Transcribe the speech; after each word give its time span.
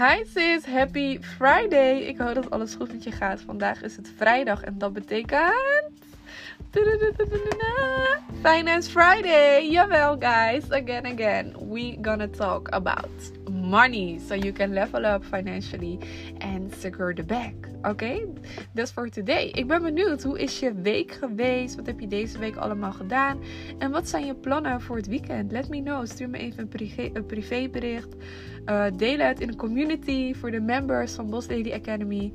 Hi 0.00 0.24
sis, 0.24 0.64
happy 0.64 1.18
Friday. 1.20 1.98
Ik 1.98 2.18
hoop 2.18 2.34
dat 2.34 2.50
alles 2.50 2.74
goed 2.74 2.92
met 2.92 3.04
je 3.04 3.12
gaat. 3.12 3.40
Vandaag 3.40 3.82
is 3.82 3.96
het 3.96 4.12
vrijdag 4.16 4.62
en 4.62 4.78
dat 4.78 4.92
betekent... 4.92 5.92
Finance 8.42 8.90
Friday. 8.90 9.68
Jawel 9.70 10.16
guys, 10.18 10.70
again 10.70 11.06
again. 11.06 11.54
We 11.70 11.98
gonna 12.02 12.28
talk 12.28 12.68
about 12.68 13.39
money 13.70 14.18
so 14.28 14.34
you 14.34 14.52
can 14.52 14.72
level 14.72 15.04
up 15.06 15.24
financially 15.24 15.98
and 16.38 16.74
secure 16.74 17.14
the 17.14 17.22
bag. 17.22 17.54
Oké, 17.78 17.88
okay? 17.88 18.26
that's 18.74 18.90
for 18.90 19.08
today. 19.08 19.50
Ik 19.52 19.66
ben 19.66 19.82
benieuwd, 19.82 20.22
hoe 20.22 20.38
is 20.40 20.58
je 20.58 20.74
week 20.74 21.12
geweest? 21.12 21.76
Wat 21.76 21.86
heb 21.86 22.00
je 22.00 22.06
deze 22.06 22.38
week 22.38 22.56
allemaal 22.56 22.92
gedaan? 22.92 23.38
En 23.78 23.90
wat 23.90 24.08
zijn 24.08 24.26
je 24.26 24.34
plannen 24.34 24.80
voor 24.80 24.96
het 24.96 25.06
weekend? 25.06 25.52
Let 25.52 25.68
me 25.68 25.82
know. 25.82 26.06
Stuur 26.06 26.28
me 26.28 26.38
even 26.38 26.60
een, 26.62 26.68
privé, 26.68 27.10
een 27.12 27.26
privébericht. 27.26 28.14
Uh, 28.66 28.84
deel 28.96 29.18
het 29.18 29.40
in 29.40 29.46
de 29.46 29.56
community 29.56 30.34
voor 30.34 30.50
de 30.50 30.60
members 30.60 31.12
van 31.12 31.30
Boss 31.30 31.48
Lady 31.48 31.72
Academy. 31.72 32.32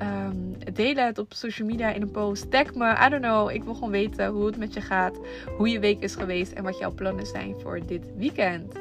Um, 0.00 0.56
deel 0.72 0.94
het 0.94 1.18
op 1.18 1.32
social 1.32 1.68
media 1.68 1.92
in 1.92 2.02
een 2.02 2.10
post. 2.10 2.50
Tag 2.50 2.74
me. 2.74 2.96
I 3.06 3.08
don't 3.08 3.22
know. 3.22 3.50
Ik 3.50 3.64
wil 3.64 3.74
gewoon 3.74 3.90
weten 3.90 4.26
hoe 4.26 4.46
het 4.46 4.56
met 4.56 4.74
je 4.74 4.80
gaat. 4.80 5.18
Hoe 5.56 5.68
je 5.68 5.80
week 5.80 6.02
is 6.02 6.14
geweest. 6.14 6.52
En 6.52 6.62
wat 6.62 6.78
jouw 6.78 6.92
plannen 6.92 7.26
zijn 7.26 7.54
voor 7.60 7.86
dit 7.86 8.02
weekend. 8.16 8.72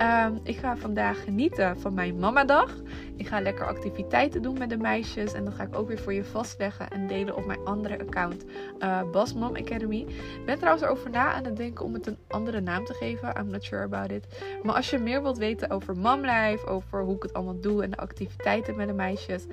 Um, 0.00 0.40
ik 0.42 0.56
ga 0.56 0.76
vandaag 0.76 1.24
genieten 1.24 1.80
van 1.80 1.94
mijn 1.94 2.18
mamadag. 2.18 2.70
Ik 3.16 3.26
ga 3.26 3.40
lekker 3.40 3.66
activiteiten 3.66 4.42
doen 4.42 4.58
met 4.58 4.70
de 4.70 4.76
meisjes. 4.76 5.32
En 5.32 5.44
dat 5.44 5.54
ga 5.54 5.62
ik 5.62 5.78
ook 5.78 5.88
weer 5.88 5.98
voor 5.98 6.12
je 6.12 6.24
vastleggen 6.24 6.90
en 6.90 7.06
delen 7.06 7.36
op 7.36 7.46
mijn 7.46 7.64
andere 7.64 7.98
account. 8.00 8.44
Uh, 8.78 9.10
Bas 9.10 9.34
Mom 9.34 9.56
Academy. 9.56 10.00
Ik 10.38 10.44
ben 10.46 10.56
trouwens 10.56 10.84
erover 10.84 11.10
na 11.10 11.32
aan 11.32 11.44
het 11.44 11.56
denken 11.56 11.84
om 11.84 11.94
het 11.94 12.06
een 12.06 12.18
andere 12.28 12.60
naam 12.60 12.84
te 12.84 12.94
geven. 12.94 13.36
I'm 13.38 13.50
not 13.50 13.64
sure 13.64 13.82
about 13.82 14.10
it. 14.10 14.26
Maar 14.62 14.74
als 14.74 14.90
je 14.90 14.98
meer 14.98 15.22
wilt 15.22 15.38
weten 15.38 15.70
over 15.70 15.96
momlife, 15.96 16.66
over 16.66 17.02
hoe 17.02 17.16
ik 17.16 17.22
het 17.22 17.32
allemaal 17.32 17.60
doe 17.60 17.82
en 17.82 17.90
de 17.90 17.96
activiteiten 17.96 18.76
met 18.76 18.86
de 18.86 18.94
meisjes, 18.94 19.46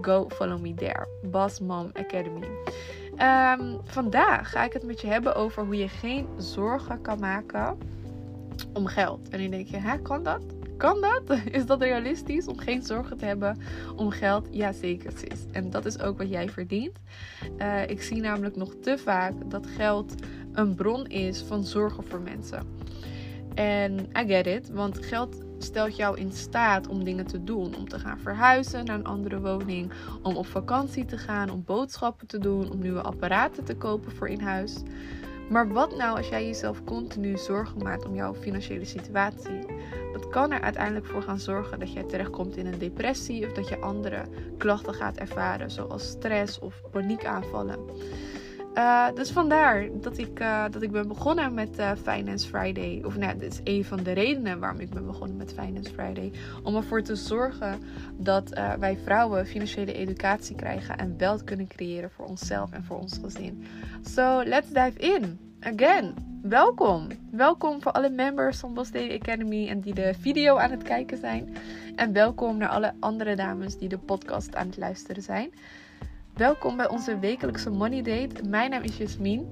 go 0.00 0.28
follow 0.28 0.60
me 0.60 0.74
there. 0.74 1.06
Bas 1.22 1.60
Mom 1.60 1.90
Academy. 1.92 2.48
Um, 3.18 3.80
vandaag 3.84 4.50
ga 4.50 4.64
ik 4.64 4.72
het 4.72 4.82
met 4.82 5.00
je 5.00 5.06
hebben 5.06 5.34
over 5.34 5.64
hoe 5.64 5.76
je 5.76 5.88
geen 5.88 6.26
zorgen 6.36 7.00
kan 7.00 7.18
maken 7.18 7.78
om 8.72 8.86
geld. 8.86 9.28
En 9.28 9.40
dan 9.40 9.50
denk 9.50 9.66
je, 9.66 9.76
hè, 9.76 9.98
kan 9.98 10.22
dat? 10.22 10.42
Kan 10.76 11.00
dat? 11.00 11.38
Is 11.50 11.66
dat 11.66 11.80
realistisch 11.80 12.46
om 12.46 12.58
geen 12.58 12.82
zorgen 12.82 13.16
te 13.16 13.24
hebben 13.24 13.58
om 13.96 14.10
geld? 14.10 14.48
Ja, 14.50 14.72
zeker 14.72 15.12
sis. 15.16 15.44
En 15.52 15.70
dat 15.70 15.84
is 15.84 16.00
ook 16.00 16.18
wat 16.18 16.28
jij 16.28 16.48
verdient. 16.48 16.98
Uh, 17.58 17.88
ik 17.88 18.02
zie 18.02 18.20
namelijk 18.20 18.56
nog 18.56 18.74
te 18.82 18.98
vaak 18.98 19.50
dat 19.50 19.66
geld 19.66 20.14
een 20.52 20.74
bron 20.74 21.06
is 21.06 21.42
van 21.42 21.64
zorgen 21.64 22.04
voor 22.04 22.20
mensen. 22.20 22.66
En 23.54 23.98
I 23.98 24.26
get 24.26 24.46
it, 24.46 24.70
want 24.70 25.06
geld 25.06 25.36
stelt 25.58 25.96
jou 25.96 26.18
in 26.18 26.32
staat 26.32 26.88
om 26.88 27.04
dingen 27.04 27.26
te 27.26 27.44
doen. 27.44 27.76
Om 27.76 27.88
te 27.88 27.98
gaan 27.98 28.20
verhuizen 28.20 28.84
naar 28.84 28.98
een 28.98 29.04
andere 29.04 29.40
woning, 29.40 29.92
om 30.22 30.36
op 30.36 30.46
vakantie 30.46 31.04
te 31.04 31.18
gaan, 31.18 31.50
om 31.50 31.64
boodschappen 31.64 32.26
te 32.26 32.38
doen, 32.38 32.70
om 32.70 32.78
nieuwe 32.78 33.02
apparaten 33.02 33.64
te 33.64 33.76
kopen 33.76 34.12
voor 34.12 34.28
in 34.28 34.40
huis. 34.40 34.82
Maar 35.48 35.72
wat 35.72 35.96
nou 35.96 36.16
als 36.16 36.28
jij 36.28 36.46
jezelf 36.46 36.84
continu 36.84 37.36
zorgen 37.36 37.82
maakt 37.82 38.04
om 38.04 38.14
jouw 38.14 38.34
financiële 38.34 38.84
situatie? 38.84 39.60
Dat 40.12 40.28
kan 40.28 40.52
er 40.52 40.60
uiteindelijk 40.60 41.06
voor 41.06 41.22
gaan 41.22 41.38
zorgen 41.38 41.78
dat 41.78 41.92
jij 41.92 42.02
terechtkomt 42.02 42.56
in 42.56 42.66
een 42.66 42.78
depressie 42.78 43.46
of 43.46 43.52
dat 43.52 43.68
je 43.68 43.80
andere 43.80 44.24
klachten 44.58 44.94
gaat 44.94 45.16
ervaren, 45.16 45.70
zoals 45.70 46.08
stress 46.08 46.58
of 46.58 46.80
paniekaanvallen. 46.90 47.78
Uh, 48.78 49.06
dus 49.14 49.30
vandaar 49.30 49.88
dat 49.92 50.18
ik, 50.18 50.40
uh, 50.40 50.64
dat 50.70 50.82
ik 50.82 50.90
ben 50.90 51.08
begonnen 51.08 51.54
met 51.54 51.78
uh, 51.78 51.92
Finance 52.02 52.48
Friday. 52.48 53.02
Of 53.04 53.16
nou, 53.16 53.38
dit 53.38 53.52
is 53.52 53.60
een 53.64 53.84
van 53.84 54.02
de 54.02 54.12
redenen 54.12 54.58
waarom 54.58 54.80
ik 54.80 54.90
ben 54.90 55.06
begonnen 55.06 55.36
met 55.36 55.52
Finance 55.52 55.92
Friday. 55.92 56.32
Om 56.62 56.76
ervoor 56.76 57.02
te 57.02 57.16
zorgen 57.16 57.78
dat 58.16 58.48
wij 58.78 58.98
vrouwen 59.04 59.46
financiële 59.46 59.92
educatie 59.92 60.56
krijgen 60.56 60.98
en 60.98 61.14
wealth 61.16 61.44
kunnen 61.44 61.66
creëren 61.66 62.10
voor 62.10 62.26
onszelf 62.26 62.72
en 62.72 62.84
voor 62.84 62.98
ons 62.98 63.18
gezin. 63.22 63.64
So 64.02 64.42
let's 64.44 64.68
dive 64.68 64.98
in. 64.98 65.38
Again, 65.60 66.14
welkom. 66.42 67.06
Welkom 67.30 67.82
voor 67.82 67.92
alle 67.92 68.10
members 68.10 68.58
van 68.58 68.74
Boss 68.74 68.90
Daily 68.90 69.14
Academy 69.14 69.68
en 69.68 69.80
die 69.80 69.94
de 69.94 70.14
video 70.20 70.56
aan 70.56 70.70
het 70.70 70.82
kijken 70.82 71.18
zijn. 71.18 71.56
En 71.96 72.12
welkom 72.12 72.56
naar 72.56 72.68
alle 72.68 72.92
andere 73.00 73.36
dames 73.36 73.78
die 73.78 73.88
de 73.88 73.98
podcast 73.98 74.54
aan 74.54 74.66
het 74.66 74.76
luisteren 74.76 75.22
zijn. 75.22 75.50
Welkom 76.38 76.76
bij 76.76 76.88
onze 76.88 77.18
wekelijkse 77.18 77.70
Money 77.70 78.02
Date. 78.02 78.48
Mijn 78.48 78.70
naam 78.70 78.82
is 78.82 78.96
Jasmin. 78.96 79.46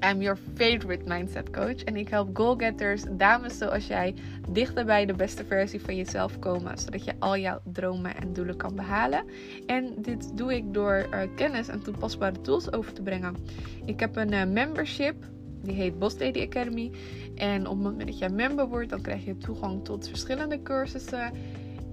I'm 0.00 0.22
your 0.22 0.38
favorite 0.54 1.04
mindset 1.06 1.50
coach. 1.50 1.84
En 1.84 1.96
ik 1.96 2.08
help 2.08 2.36
goalgetters, 2.36 3.04
dames 3.10 3.58
zoals 3.58 3.86
jij, 3.86 4.14
dichter 4.48 4.84
bij 4.84 5.06
de 5.06 5.14
beste 5.14 5.44
versie 5.44 5.80
van 5.80 5.96
jezelf 5.96 6.38
komen. 6.38 6.78
Zodat 6.78 7.04
je 7.04 7.12
al 7.18 7.36
jouw 7.36 7.60
dromen 7.64 8.16
en 8.16 8.32
doelen 8.32 8.56
kan 8.56 8.74
behalen. 8.74 9.24
En 9.66 9.94
dit 10.02 10.36
doe 10.36 10.54
ik 10.54 10.74
door 10.74 11.06
uh, 11.10 11.20
kennis 11.36 11.68
en 11.68 11.82
toepasbare 11.82 12.40
tools 12.40 12.72
over 12.72 12.92
te 12.92 13.02
brengen. 13.02 13.36
Ik 13.84 14.00
heb 14.00 14.16
een 14.16 14.32
uh, 14.32 14.44
membership. 14.44 15.24
Die 15.62 15.74
heet 15.74 15.98
Boss 15.98 16.18
Lady 16.18 16.42
Academy. 16.42 16.90
En 17.34 17.66
op 17.66 17.74
het 17.74 17.82
moment 17.82 18.08
dat 18.08 18.18
jij 18.18 18.28
member 18.28 18.68
wordt, 18.68 18.90
dan 18.90 19.00
krijg 19.00 19.24
je 19.24 19.36
toegang 19.36 19.84
tot 19.84 20.08
verschillende 20.08 20.62
cursussen 20.62 21.32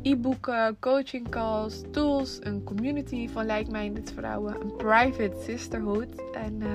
e-boeken, 0.07 0.77
coaching 0.79 1.29
calls, 1.29 1.81
tools, 1.91 2.37
een 2.41 2.63
community 2.63 3.29
van 3.29 3.45
like-minded 3.45 4.13
vrouwen, 4.15 4.61
een 4.61 4.75
private 4.75 5.35
sisterhood. 5.45 6.07
En 6.33 6.61
uh, 6.61 6.67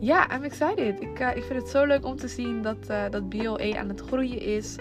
ja, 0.00 0.36
I'm 0.36 0.42
excited. 0.42 1.00
Ik, 1.00 1.20
uh, 1.20 1.36
ik 1.36 1.42
vind 1.42 1.60
het 1.60 1.68
zo 1.68 1.84
leuk 1.84 2.04
om 2.04 2.16
te 2.16 2.28
zien 2.28 2.62
dat, 2.62 2.90
uh, 2.90 3.02
dat 3.10 3.28
BLE 3.28 3.78
aan 3.78 3.88
het 3.88 4.00
groeien 4.00 4.40
is 4.40 4.76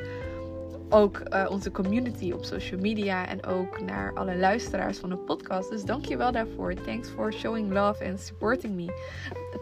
ook 0.89 1.21
onze 1.49 1.71
community 1.71 2.31
op 2.31 2.43
social 2.43 2.79
media 2.79 3.27
en 3.27 3.45
ook 3.45 3.81
naar 3.81 4.13
alle 4.13 4.37
luisteraars 4.37 4.97
van 4.97 5.09
de 5.09 5.17
podcast. 5.17 5.69
Dus 5.69 5.83
dank 5.83 6.05
je 6.05 6.17
wel 6.17 6.31
daarvoor. 6.31 6.73
Thanks 6.73 7.09
for 7.09 7.33
showing 7.33 7.71
love 7.71 8.05
and 8.05 8.19
supporting 8.19 8.75
me. 8.75 8.85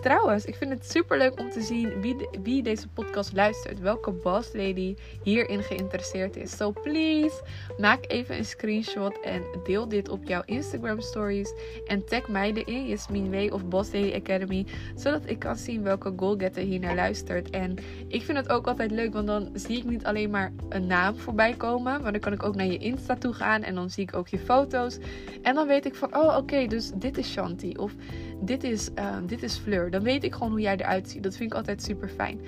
Trouwens, 0.01 0.45
ik 0.45 0.55
vind 0.55 0.71
het 0.71 0.91
super 0.91 1.17
leuk 1.17 1.39
om 1.39 1.49
te 1.49 1.61
zien 1.61 2.01
wie, 2.01 2.15
wie 2.43 2.63
deze 2.63 2.87
podcast 2.87 3.33
luistert. 3.33 3.79
Welke 3.79 4.11
boss 4.11 4.53
lady 4.53 4.95
hierin 5.23 5.63
geïnteresseerd 5.63 6.35
is. 6.35 6.55
So 6.57 6.71
please, 6.71 7.43
maak 7.77 8.05
even 8.07 8.37
een 8.37 8.45
screenshot 8.45 9.19
en 9.19 9.43
deel 9.63 9.87
dit 9.87 10.09
op 10.09 10.23
jouw 10.23 10.41
Instagram 10.45 11.01
stories. 11.01 11.53
En 11.85 12.05
tag 12.05 12.27
mij 12.27 12.53
erin, 12.53 12.87
Jasmin 12.87 13.29
W 13.29 13.53
of 13.53 13.65
Boss 13.65 13.91
Lady 13.93 14.13
Academy. 14.13 14.65
Zodat 14.95 15.21
ik 15.25 15.39
kan 15.39 15.55
zien 15.55 15.83
welke 15.83 16.13
goalgetter 16.15 16.63
hier 16.63 16.79
naar 16.79 16.95
luistert. 16.95 17.49
En 17.49 17.75
ik 18.07 18.21
vind 18.21 18.37
het 18.37 18.49
ook 18.49 18.67
altijd 18.67 18.91
leuk, 18.91 19.13
want 19.13 19.27
dan 19.27 19.49
zie 19.53 19.77
ik 19.77 19.83
niet 19.83 20.05
alleen 20.05 20.29
maar 20.29 20.53
een 20.69 20.87
naam 20.87 21.17
voorbij 21.17 21.53
komen. 21.53 22.01
Maar 22.01 22.11
dan 22.11 22.21
kan 22.21 22.33
ik 22.33 22.43
ook 22.43 22.55
naar 22.55 22.65
je 22.65 22.77
Insta 22.77 23.15
toe 23.15 23.33
gaan 23.33 23.63
en 23.63 23.75
dan 23.75 23.89
zie 23.89 24.03
ik 24.03 24.15
ook 24.15 24.27
je 24.27 24.39
foto's. 24.39 24.97
En 25.41 25.55
dan 25.55 25.67
weet 25.67 25.85
ik 25.85 25.95
van, 25.95 26.15
oh 26.15 26.37
oké, 26.37 26.67
dus 26.67 26.91
dit 26.95 27.17
is 27.17 27.31
Shanti 27.31 27.73
of 27.77 27.93
dit 28.39 28.63
is, 28.63 28.89
uh, 28.99 29.15
dit 29.25 29.43
is 29.43 29.57
Fleur. 29.57 29.91
Dan 29.91 30.03
weet 30.03 30.23
ik 30.23 30.33
gewoon 30.33 30.51
hoe 30.51 30.61
jij 30.61 30.77
eruit 30.77 31.09
ziet. 31.09 31.23
Dat 31.23 31.35
vind 31.35 31.51
ik 31.51 31.57
altijd 31.57 31.83
super 31.83 32.09
fijn. 32.09 32.41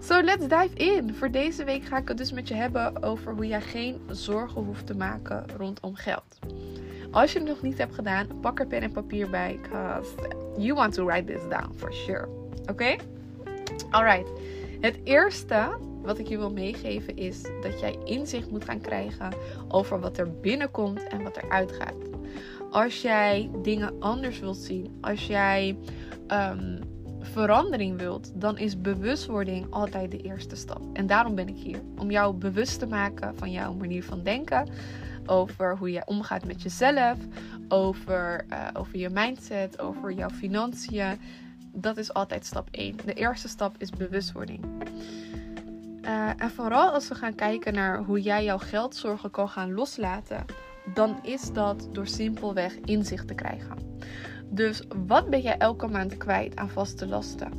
So 0.00 0.20
let's 0.20 0.48
dive 0.48 0.74
in. 0.74 1.14
Voor 1.14 1.30
deze 1.30 1.64
week 1.64 1.84
ga 1.84 1.96
ik 1.96 2.08
het 2.08 2.18
dus 2.18 2.32
met 2.32 2.48
je 2.48 2.54
hebben 2.54 3.02
over 3.02 3.32
hoe 3.32 3.46
jij 3.46 3.60
geen 3.60 4.00
zorgen 4.10 4.62
hoeft 4.62 4.86
te 4.86 4.96
maken 4.96 5.44
rondom 5.56 5.94
geld. 5.94 6.38
Als 7.10 7.32
je 7.32 7.38
het 7.38 7.48
nog 7.48 7.62
niet 7.62 7.78
hebt 7.78 7.94
gedaan, 7.94 8.26
pak 8.40 8.60
er 8.60 8.66
pen 8.66 8.82
en 8.82 8.92
papier 8.92 9.30
bij. 9.30 9.58
Because 9.62 10.10
you 10.56 10.74
want 10.74 10.92
to 10.92 11.04
write 11.04 11.32
this 11.32 11.42
down 11.48 11.72
for 11.76 11.92
sure. 11.92 12.28
Oké? 12.60 12.70
Okay? 12.70 12.98
Alright. 13.90 14.30
Het 14.80 14.98
eerste 15.04 15.76
wat 16.02 16.18
ik 16.18 16.28
je 16.28 16.38
wil 16.38 16.52
meegeven 16.52 17.16
is 17.16 17.42
dat 17.42 17.80
jij 17.80 17.98
inzicht 18.04 18.50
moet 18.50 18.64
gaan 18.64 18.80
krijgen 18.80 19.32
over 19.68 20.00
wat 20.00 20.18
er 20.18 20.40
binnenkomt 20.40 21.06
en 21.08 21.22
wat 21.22 21.36
er 21.36 21.50
uitgaat. 21.50 22.13
Als 22.74 23.02
jij 23.02 23.50
dingen 23.62 24.00
anders 24.00 24.38
wilt 24.40 24.56
zien, 24.56 24.98
als 25.00 25.26
jij 25.26 25.76
um, 26.28 26.78
verandering 27.20 27.98
wilt, 27.98 28.32
dan 28.34 28.58
is 28.58 28.80
bewustwording 28.80 29.66
altijd 29.70 30.10
de 30.10 30.20
eerste 30.20 30.56
stap. 30.56 30.80
En 30.92 31.06
daarom 31.06 31.34
ben 31.34 31.48
ik 31.48 31.56
hier. 31.56 31.80
Om 31.98 32.10
jou 32.10 32.34
bewust 32.34 32.78
te 32.78 32.86
maken 32.86 33.36
van 33.36 33.50
jouw 33.50 33.74
manier 33.74 34.04
van 34.04 34.22
denken. 34.22 34.68
Over 35.26 35.76
hoe 35.76 35.90
jij 35.90 36.06
omgaat 36.06 36.44
met 36.44 36.62
jezelf. 36.62 37.18
Over, 37.68 38.44
uh, 38.50 38.68
over 38.72 38.98
je 38.98 39.10
mindset. 39.10 39.80
Over 39.80 40.12
jouw 40.12 40.30
financiën. 40.30 41.20
Dat 41.72 41.96
is 41.96 42.14
altijd 42.14 42.46
stap 42.46 42.68
1. 42.70 42.96
De 43.04 43.14
eerste 43.14 43.48
stap 43.48 43.74
is 43.78 43.90
bewustwording. 43.90 44.64
Uh, 46.02 46.30
en 46.36 46.50
vooral 46.50 46.90
als 46.90 47.08
we 47.08 47.14
gaan 47.14 47.34
kijken 47.34 47.74
naar 47.74 47.98
hoe 47.98 48.20
jij 48.20 48.44
jouw 48.44 48.58
geldzorgen 48.58 49.30
kan 49.30 49.48
gaan 49.48 49.74
loslaten, 49.74 50.44
dan 50.94 51.18
is 51.22 51.52
dat 51.52 51.88
door 51.92 52.06
simpelweg 52.06 52.74
inzicht 52.84 53.28
te 53.28 53.34
krijgen. 53.34 53.76
Dus 54.48 54.82
wat 55.06 55.30
ben 55.30 55.40
jij 55.40 55.58
elke 55.58 55.86
maand 55.86 56.16
kwijt 56.16 56.56
aan 56.56 56.70
vaste 56.70 57.06
lasten? 57.06 57.50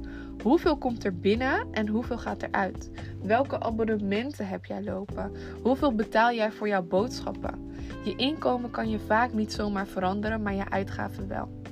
Hoeveel 0.42 0.77
komt 0.77 1.06
er 1.06 1.19
binnen 1.19 1.68
en 1.72 1.88
hoeveel 1.88 2.18
gaat 2.18 2.42
er 2.42 2.51
uit? 2.51 2.92
Welke 3.22 3.60
abonnementen 3.60 4.48
heb 4.48 4.66
jij 4.66 4.83
lopen? 4.83 5.31
Hoeveel 5.62 5.95
betaal 5.95 6.33
jij 6.33 6.51
voor 6.51 6.68
jouw 6.68 6.83
boodschappen? 6.83 7.74
Je 8.04 8.16
inkomen 8.16 8.72
kan 8.72 8.89
je 8.89 9.00
vaak 9.00 9.33
niet 9.33 9.54
zomaar 9.54 9.88
veranderen, 9.88 10.42
maar 10.42 10.54
je 10.54 10.69
uitgaven 10.69 11.27
wel. 11.27 11.63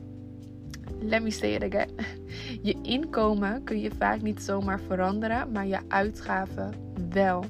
Let 0.99 1.23
me 1.23 1.31
say 1.31 1.53
it 1.53 1.63
again. 1.63 1.89
Je 2.67 2.75
inkomen 2.81 3.63
kun 3.63 3.79
je 3.79 3.91
vaak 3.91 4.21
niet 4.21 4.41
zomaar 4.41 4.79
veranderen, 4.79 5.51
maar 5.51 5.67
je 5.67 5.79
uitgaven 5.87 6.73
wel. 7.09 7.45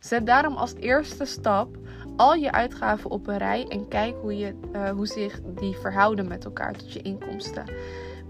Zet 0.00 0.26
daarom 0.26 0.54
als 0.56 0.74
eerste 0.74 1.24
stap 1.24 1.76
al 2.16 2.34
je 2.34 2.52
uitgaven 2.52 3.10
op 3.10 3.26
een 3.26 3.38
rij 3.38 3.66
en 3.68 3.88
kijk 3.88 4.14
hoe, 4.20 4.38
je, 4.38 4.54
uh, 4.72 4.90
hoe 4.90 5.06
zich 5.06 5.40
die 5.44 5.76
verhouden 5.76 6.28
met 6.28 6.44
elkaar 6.44 6.72
tot 6.72 6.92
je 6.92 7.02
inkomsten. 7.02 7.64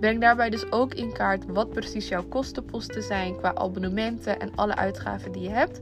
Breng 0.01 0.21
daarbij 0.21 0.51
dus 0.51 0.73
ook 0.73 0.95
in 0.95 1.13
kaart 1.13 1.47
wat 1.47 1.71
precies 1.71 2.09
jouw 2.09 2.25
kostenposten 2.25 3.03
zijn 3.03 3.37
qua 3.37 3.55
abonnementen 3.55 4.41
en 4.41 4.55
alle 4.55 4.77
uitgaven 4.77 5.33
die 5.33 5.43
je 5.43 5.51
hebt. 5.51 5.81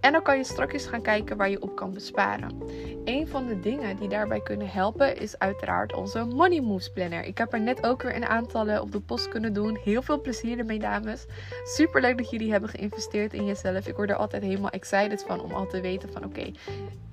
En 0.00 0.12
dan 0.12 0.22
kan 0.22 0.36
je 0.36 0.44
straks 0.44 0.86
gaan 0.86 1.02
kijken 1.02 1.36
waar 1.36 1.50
je 1.50 1.62
op 1.62 1.76
kan 1.76 1.92
besparen. 1.92 2.58
Een 3.04 3.28
van 3.28 3.46
de 3.46 3.60
dingen 3.60 3.96
die 3.96 4.08
daarbij 4.08 4.40
kunnen 4.40 4.68
helpen 4.68 5.20
is 5.20 5.38
uiteraard 5.38 5.94
onze 5.94 6.24
Money 6.24 6.60
Moves 6.60 6.92
Planner. 6.92 7.24
Ik 7.24 7.38
heb 7.38 7.52
er 7.52 7.60
net 7.60 7.86
ook 7.86 8.02
weer 8.02 8.16
een 8.16 8.26
aantallen 8.26 8.82
op 8.82 8.92
de 8.92 9.00
post 9.00 9.28
kunnen 9.28 9.52
doen. 9.52 9.78
Heel 9.84 10.02
veel 10.02 10.20
plezier 10.20 10.58
ermee, 10.58 10.78
dames. 10.78 11.26
Super 11.64 12.00
leuk 12.00 12.18
dat 12.18 12.30
jullie 12.30 12.50
hebben 12.50 12.70
geïnvesteerd 12.70 13.32
in 13.32 13.46
jezelf. 13.46 13.86
Ik 13.86 13.96
word 13.96 14.10
er 14.10 14.16
altijd 14.16 14.42
helemaal 14.42 14.70
excited 14.70 15.24
van 15.26 15.40
om 15.40 15.52
al 15.52 15.66
te 15.66 15.80
weten 15.80 16.12
van 16.12 16.24
oké, 16.24 16.52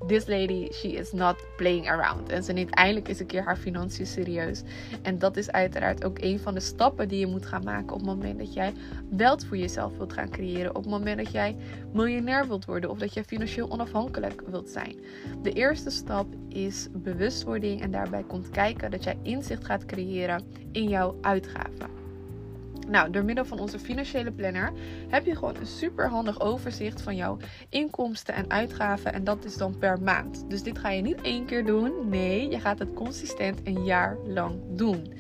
this 0.07 0.27
lady, 0.27 0.71
she 0.71 0.88
is 0.88 1.12
not 1.12 1.36
playing 1.56 1.89
around. 1.89 2.29
En 2.29 2.44
ze 2.44 2.53
neemt 2.53 2.74
eindelijk 2.74 3.07
eens 3.07 3.19
een 3.19 3.25
keer 3.25 3.44
haar 3.44 3.57
financiën 3.57 4.06
serieus. 4.06 4.62
En 5.01 5.19
dat 5.19 5.38
is 5.38 5.51
uiteraard 5.51 6.03
ook 6.03 6.18
een 6.21 6.39
van 6.39 6.53
de 6.53 6.59
stappen 6.59 7.07
die 7.07 7.19
je 7.19 7.27
moet 7.27 7.45
gaan 7.45 7.63
maken 7.63 7.94
op 7.94 8.00
het 8.00 8.09
moment 8.09 8.39
dat 8.39 8.53
jij 8.53 8.74
wealth 9.09 9.45
voor 9.45 9.57
jezelf 9.57 9.97
wilt 9.97 10.13
gaan 10.13 10.29
creëren. 10.29 10.75
Op 10.75 10.83
het 10.83 10.91
moment 10.91 11.18
dat 11.18 11.31
jij 11.31 11.56
miljonair 11.94 12.48
wilt 12.48 12.66
worden 12.66 12.90
of 12.90 12.98
dat 12.98 13.13
jij 13.13 13.24
financieel 13.24 13.72
onafhankelijk 13.72 14.42
wilt 14.45 14.69
zijn. 14.69 14.95
De 15.42 15.51
eerste 15.51 15.90
stap 15.90 16.28
is 16.50 16.88
bewustwording 16.92 17.81
en 17.81 17.92
daarbij 17.92 18.24
komt 18.28 18.50
kijken 18.50 18.92
dat 18.92 19.04
jij 19.04 19.18
inzicht 19.22 19.66
gaat 19.66 19.86
creëren 19.86 20.44
in 20.72 20.90
jouw 20.90 21.18
uitgaven. 21.22 22.01
Nou, 22.88 23.12
door 23.12 23.24
middel 23.24 23.45
van 23.45 23.60
onze 23.60 23.80
financiële 23.80 24.31
planner 24.31 24.72
heb 25.10 25.25
je 25.25 25.36
gewoon 25.36 25.56
een 25.56 25.66
super 25.66 26.10
handig 26.10 26.42
overzicht 26.42 27.01
van 27.01 27.16
jouw 27.16 27.38
inkomsten 27.69 28.34
en 28.34 28.50
uitgaven. 28.50 29.13
En 29.13 29.24
dat 29.24 29.46
is 29.46 29.57
dan 29.57 29.78
per 29.78 30.01
maand. 30.01 30.46
Dus 30.48 30.63
dit 30.63 30.78
ga 30.78 30.89
je 30.89 31.01
niet 31.01 31.22
één 31.22 31.46
keer 31.46 31.66
doen. 31.66 32.10
Nee, 32.10 32.50
je 32.50 32.60
gaat 32.60 32.80
het 32.80 32.94
consistent 32.94 33.60
een 33.63 33.84
jaar 33.84 34.18
lang 34.25 34.60
doen. 34.69 35.13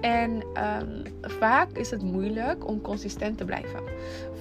En 0.00 0.30
um, 0.30 1.02
vaak 1.20 1.70
is 1.72 1.90
het 1.90 2.02
moeilijk 2.02 2.68
om 2.68 2.80
consistent 2.80 3.38
te 3.38 3.44
blijven. 3.44 3.80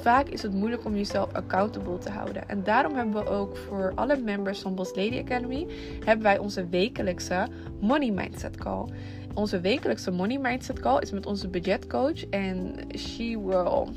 Vaak 0.01 0.27
is 0.27 0.41
het 0.41 0.53
moeilijk 0.53 0.85
om 0.85 0.95
jezelf 0.95 1.33
accountable 1.33 1.97
te 1.97 2.09
houden. 2.09 2.49
En 2.49 2.63
daarom 2.63 2.95
hebben 2.95 3.23
we 3.23 3.29
ook 3.29 3.57
voor 3.57 3.91
alle 3.95 4.17
members 4.17 4.59
van 4.59 4.75
Boss 4.75 4.95
Lady 4.95 5.19
Academy 5.19 5.67
hebben 6.05 6.23
wij 6.23 6.37
onze 6.37 6.67
wekelijkse 6.67 7.47
Money 7.81 8.11
Mindset 8.11 8.57
Call. 8.57 8.85
Onze 9.33 9.59
wekelijkse 9.59 10.11
Money 10.11 10.37
Mindset 10.37 10.79
Call 10.79 10.99
is 10.99 11.11
met 11.11 11.25
onze 11.25 11.47
budgetcoach. 11.47 12.29
En 12.29 12.75
she 12.97 13.41
will 13.45 13.87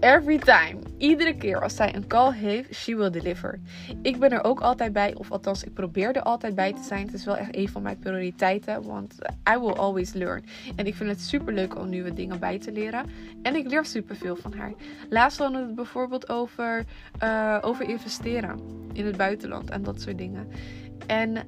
Every 0.00 0.38
time. 0.38 0.78
Iedere 0.98 1.36
keer 1.36 1.62
als 1.62 1.76
zij 1.76 1.94
een 1.94 2.06
call 2.06 2.32
heeft, 2.32 2.74
she 2.74 2.96
will 2.96 3.10
deliver. 3.10 3.60
Ik 4.02 4.18
ben 4.18 4.30
er 4.30 4.44
ook 4.44 4.60
altijd 4.60 4.92
bij, 4.92 5.14
of 5.14 5.30
althans, 5.30 5.64
ik 5.64 5.74
probeer 5.74 6.16
er 6.16 6.22
altijd 6.22 6.54
bij 6.54 6.72
te 6.72 6.82
zijn. 6.82 7.06
Het 7.06 7.14
is 7.14 7.24
wel 7.24 7.36
echt 7.36 7.56
een 7.56 7.68
van 7.68 7.82
mijn 7.82 7.98
prioriteiten, 7.98 8.82
want 8.82 9.14
I 9.54 9.58
will 9.58 9.72
always 9.72 10.12
learn. 10.12 10.44
En 10.76 10.86
ik 10.86 10.94
vind 10.94 11.10
het 11.10 11.20
super 11.20 11.52
leuk 11.52 11.78
om 11.78 11.88
nieuwe 11.88 12.12
dingen 12.12 12.38
bij 12.38 12.58
te 12.58 12.72
leren. 12.72 13.06
En 13.42 13.56
ik 13.56 13.68
leer 13.68 13.84
super 13.84 14.16
veel 14.16 14.36
van 14.36 14.52
haar. 14.52 14.72
Laatst 15.08 15.38
hadden 15.38 15.60
we 15.60 15.66
het 15.66 15.76
bijvoorbeeld 15.76 16.28
over, 16.28 16.84
uh, 17.22 17.58
over 17.60 17.88
investeren 17.88 18.60
in 18.92 19.06
het 19.06 19.16
buitenland 19.16 19.70
en 19.70 19.82
dat 19.82 20.00
soort 20.00 20.18
dingen. 20.18 20.48
En 21.06 21.34
uh, 21.36 21.40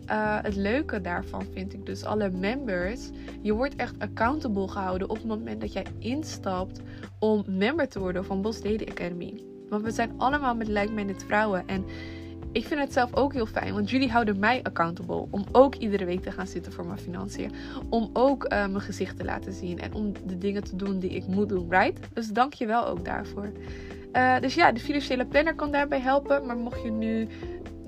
het 0.42 0.56
leuke 0.56 1.00
daarvan 1.00 1.44
vind 1.52 1.72
ik 1.72 1.86
dus 1.86 2.04
alle 2.04 2.30
members. 2.30 3.10
Je 3.42 3.52
wordt 3.52 3.76
echt 3.76 3.94
accountable 3.98 4.68
gehouden 4.68 5.10
op 5.10 5.16
het 5.16 5.26
moment 5.26 5.60
dat 5.60 5.72
jij 5.72 5.86
instapt 5.98 6.80
om 7.18 7.44
member 7.46 7.88
te 7.88 7.98
worden 7.98 8.24
van 8.24 8.42
Bos 8.42 8.62
Academy. 8.62 9.42
Want 9.68 9.82
we 9.82 9.90
zijn 9.90 10.12
allemaal 10.16 10.54
met 10.54 10.68
like-minded 10.68 11.24
vrouwen. 11.24 11.62
En 11.66 11.84
ik 12.52 12.66
vind 12.66 12.80
het 12.80 12.92
zelf 12.92 13.14
ook 13.14 13.32
heel 13.32 13.46
fijn, 13.46 13.74
want 13.74 13.90
jullie 13.90 14.10
houden 14.10 14.38
mij 14.38 14.62
accountable. 14.62 15.26
Om 15.30 15.44
ook 15.52 15.74
iedere 15.74 16.04
week 16.04 16.22
te 16.22 16.30
gaan 16.30 16.46
zitten 16.46 16.72
voor 16.72 16.86
mijn 16.86 16.98
financiën. 16.98 17.52
Om 17.88 18.10
ook 18.12 18.44
uh, 18.44 18.48
mijn 18.48 18.80
gezicht 18.80 19.16
te 19.16 19.24
laten 19.24 19.52
zien. 19.52 19.80
En 19.80 19.94
om 19.94 20.12
de 20.26 20.38
dingen 20.38 20.64
te 20.64 20.76
doen 20.76 20.98
die 20.98 21.10
ik 21.10 21.26
moet 21.26 21.48
doen, 21.48 21.70
right? 21.70 21.98
Dus 22.12 22.28
dank 22.28 22.52
je 22.52 22.66
wel 22.66 22.86
ook 22.86 23.04
daarvoor. 23.04 23.52
Uh, 24.12 24.38
dus 24.40 24.54
ja, 24.54 24.72
de 24.72 24.80
financiële 24.80 25.26
planner 25.26 25.54
kan 25.54 25.72
daarbij 25.72 26.00
helpen. 26.00 26.46
Maar 26.46 26.56
mocht 26.56 26.82
je 26.82 26.90
nu 26.90 27.28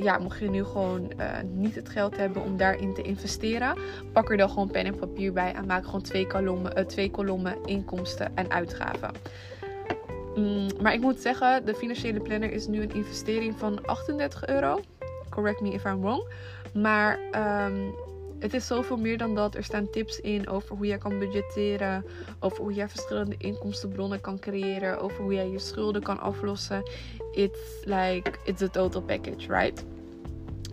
ja, 0.02 0.18
mocht 0.18 0.38
je 0.38 0.50
nu 0.50 0.64
gewoon 0.64 1.12
uh, 1.18 1.26
niet 1.52 1.74
het 1.74 1.88
geld 1.88 2.16
hebben 2.16 2.42
om 2.42 2.56
daarin 2.56 2.94
te 2.94 3.02
investeren, 3.02 3.78
pak 4.12 4.30
er 4.30 4.36
dan 4.36 4.48
gewoon 4.48 4.70
pen 4.70 4.84
en 4.84 4.96
papier 4.96 5.32
bij 5.32 5.52
en 5.52 5.66
maak 5.66 5.84
gewoon 5.84 6.02
twee 6.02 6.26
kolommen, 6.26 6.78
uh, 6.78 6.84
twee 6.84 7.10
kolommen 7.10 7.56
inkomsten 7.64 8.36
en 8.36 8.50
uitgaven. 8.50 9.10
Mm, 10.34 10.68
maar 10.80 10.92
ik 10.92 11.00
moet 11.00 11.20
zeggen, 11.20 11.64
de 11.64 11.74
financiële 11.74 12.20
planner 12.20 12.52
is 12.52 12.66
nu 12.66 12.82
een 12.82 12.94
investering 12.94 13.54
van 13.58 13.86
38 13.86 14.46
euro. 14.46 14.80
Correct 15.28 15.60
me 15.60 15.72
if 15.72 15.84
I'm 15.84 16.00
wrong. 16.00 16.32
Maar 16.72 17.18
um, 17.68 17.94
het 18.40 18.54
is 18.54 18.66
zoveel 18.66 18.96
meer 18.96 19.18
dan 19.18 19.34
dat. 19.34 19.54
Er 19.54 19.64
staan 19.64 19.90
tips 19.90 20.20
in 20.20 20.48
over 20.48 20.76
hoe 20.76 20.86
jij 20.86 20.98
kan 20.98 21.18
budgetteren, 21.18 22.04
over 22.40 22.62
hoe 22.62 22.72
jij 22.72 22.88
verschillende 22.88 23.34
inkomstenbronnen 23.38 24.20
kan 24.20 24.38
creëren, 24.38 25.00
over 25.00 25.22
hoe 25.22 25.34
jij 25.34 25.48
je 25.48 25.58
schulden 25.58 26.02
kan 26.02 26.20
aflossen. 26.20 26.82
It's 27.32 27.84
like, 27.84 28.30
it's 28.44 28.62
a 28.62 28.68
total 28.68 29.02
package, 29.02 29.46
right? 29.46 29.84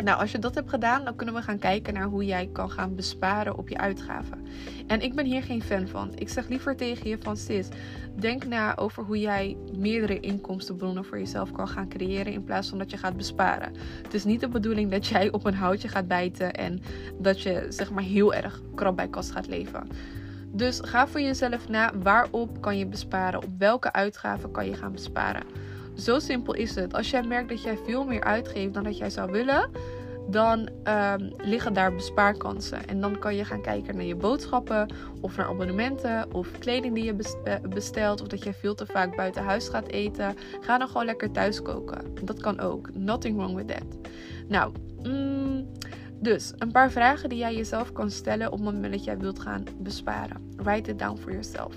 Nou, 0.04 0.20
als 0.20 0.32
je 0.32 0.40
dat 0.40 0.56
hebt 0.56 0.70
gedaan, 0.70 1.04
dan 1.04 1.16
kunnen 1.16 1.36
we 1.36 1.42
gaan 1.42 1.60
kijken 1.60 1.94
naar 1.94 2.06
hoe 2.06 2.26
jij 2.26 2.50
kan 2.52 2.72
gaan 2.72 2.96
besparen 2.96 3.58
op 3.58 3.70
je 3.70 3.78
uitgaven. 3.78 4.46
En 4.88 5.02
ik 5.02 5.16
ben 5.16 5.26
hier 5.26 5.44
geen 5.44 5.62
fan 5.62 5.88
van. 5.88 6.12
Ik 6.16 6.30
zeg 6.30 6.48
liever 6.48 6.76
tegen 6.76 7.10
je 7.10 7.18
van 7.22 7.38
sis, 7.38 7.68
denk 8.16 8.46
na 8.46 8.78
over 8.78 9.04
hoe 9.04 9.20
jij 9.20 9.58
meerdere 9.78 10.20
inkomstenbronnen 10.20 11.06
voor 11.06 11.20
jezelf 11.20 11.52
kan 11.52 11.68
gaan 11.68 11.90
creëren 11.90 12.34
in 12.34 12.44
plaats 12.44 12.70
van 12.70 12.78
dat 12.78 12.92
je 12.92 12.98
gaat 12.98 13.18
besparen. 13.18 13.74
Het 14.04 14.14
is 14.14 14.24
niet 14.24 14.40
de 14.40 14.48
bedoeling 14.48 14.92
dat 14.92 15.08
jij 15.08 15.32
op 15.32 15.46
een 15.46 15.54
houtje 15.54 15.88
gaat 15.88 16.08
bijten 16.08 16.54
en 16.54 16.82
dat 17.20 17.42
je 17.42 17.66
zeg 17.70 17.92
maar 17.92 18.04
heel 18.04 18.34
erg 18.34 18.62
krap 18.76 18.96
bij 18.96 19.08
kast 19.08 19.32
gaat 19.32 19.48
leven. 19.48 19.88
Dus 20.52 20.80
ga 20.82 21.08
voor 21.08 21.22
jezelf 21.22 21.70
na 21.70 21.92
waarop 22.02 22.62
kan 22.62 22.78
je 22.78 22.86
besparen, 22.86 23.44
op 23.44 23.50
welke 23.58 23.94
uitgaven 23.94 24.52
kan 24.52 24.66
je 24.66 24.74
gaan 24.74 24.92
besparen. 24.92 25.44
Zo 25.98 26.20
simpel 26.20 26.54
is 26.54 26.76
het. 26.76 26.94
Als 26.94 27.10
jij 27.10 27.24
merkt 27.24 27.50
dat 27.50 27.62
jij 27.62 27.78
veel 27.78 28.06
meer 28.06 28.24
uitgeeft 28.24 28.74
dan 28.74 28.84
dat 28.84 28.98
jij 28.98 29.10
zou 29.10 29.32
willen, 29.32 29.70
dan 30.30 30.60
um, 30.60 31.32
liggen 31.38 31.74
daar 31.74 31.94
bespaarkansen. 31.94 32.88
En 32.88 33.02
dan 33.02 33.20
kan 33.20 33.36
je 33.36 33.46
gaan 33.46 33.62
kijken 33.62 33.96
naar 33.96 34.06
je 34.06 34.16
boodschappen 34.16 34.94
of 35.22 35.38
naar 35.38 35.48
abonnementen 35.48 36.34
of 36.34 36.52
kleding 36.60 36.96
die 36.96 37.04
je 37.04 37.38
eh, 37.44 37.56
bestelt 37.70 38.22
of 38.22 38.28
dat 38.28 38.44
je 38.44 38.54
veel 38.54 38.76
te 38.76 38.86
vaak 38.86 39.16
buiten 39.16 39.44
huis 39.44 39.68
gaat 39.68 39.88
eten. 39.88 40.36
Ga 40.62 40.78
dan 40.78 40.88
gewoon 40.88 41.06
lekker 41.06 41.32
thuis 41.32 41.62
koken. 41.62 42.26
Dat 42.26 42.42
kan 42.42 42.60
ook. 42.60 42.90
Nothing 42.94 43.38
wrong 43.38 43.56
with 43.56 43.68
that. 43.68 44.12
Nou, 44.48 44.74
mm, 45.04 45.72
dus 46.20 46.54
een 46.58 46.72
paar 46.72 46.92
vragen 46.92 47.30
die 47.30 47.38
jij 47.38 47.56
jezelf 47.56 47.92
kan 47.92 48.12
stellen 48.12 48.52
op 48.52 48.60
het 48.60 48.74
moment 48.74 48.94
dat 48.94 49.04
jij 49.04 49.18
wilt 49.18 49.40
gaan 49.40 49.64
besparen. 49.78 50.52
Write 50.56 50.92
it 50.92 51.00
down 51.00 51.18
for 51.18 51.32
yourself. 51.32 51.76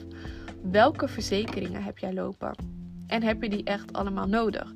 Welke 0.63 1.09
verzekeringen 1.09 1.83
heb 1.83 1.99
jij 1.99 2.13
lopen? 2.13 2.80
En 3.11 3.23
heb 3.23 3.43
je 3.43 3.49
die 3.49 3.65
echt 3.65 3.93
allemaal 3.93 4.27
nodig? 4.27 4.75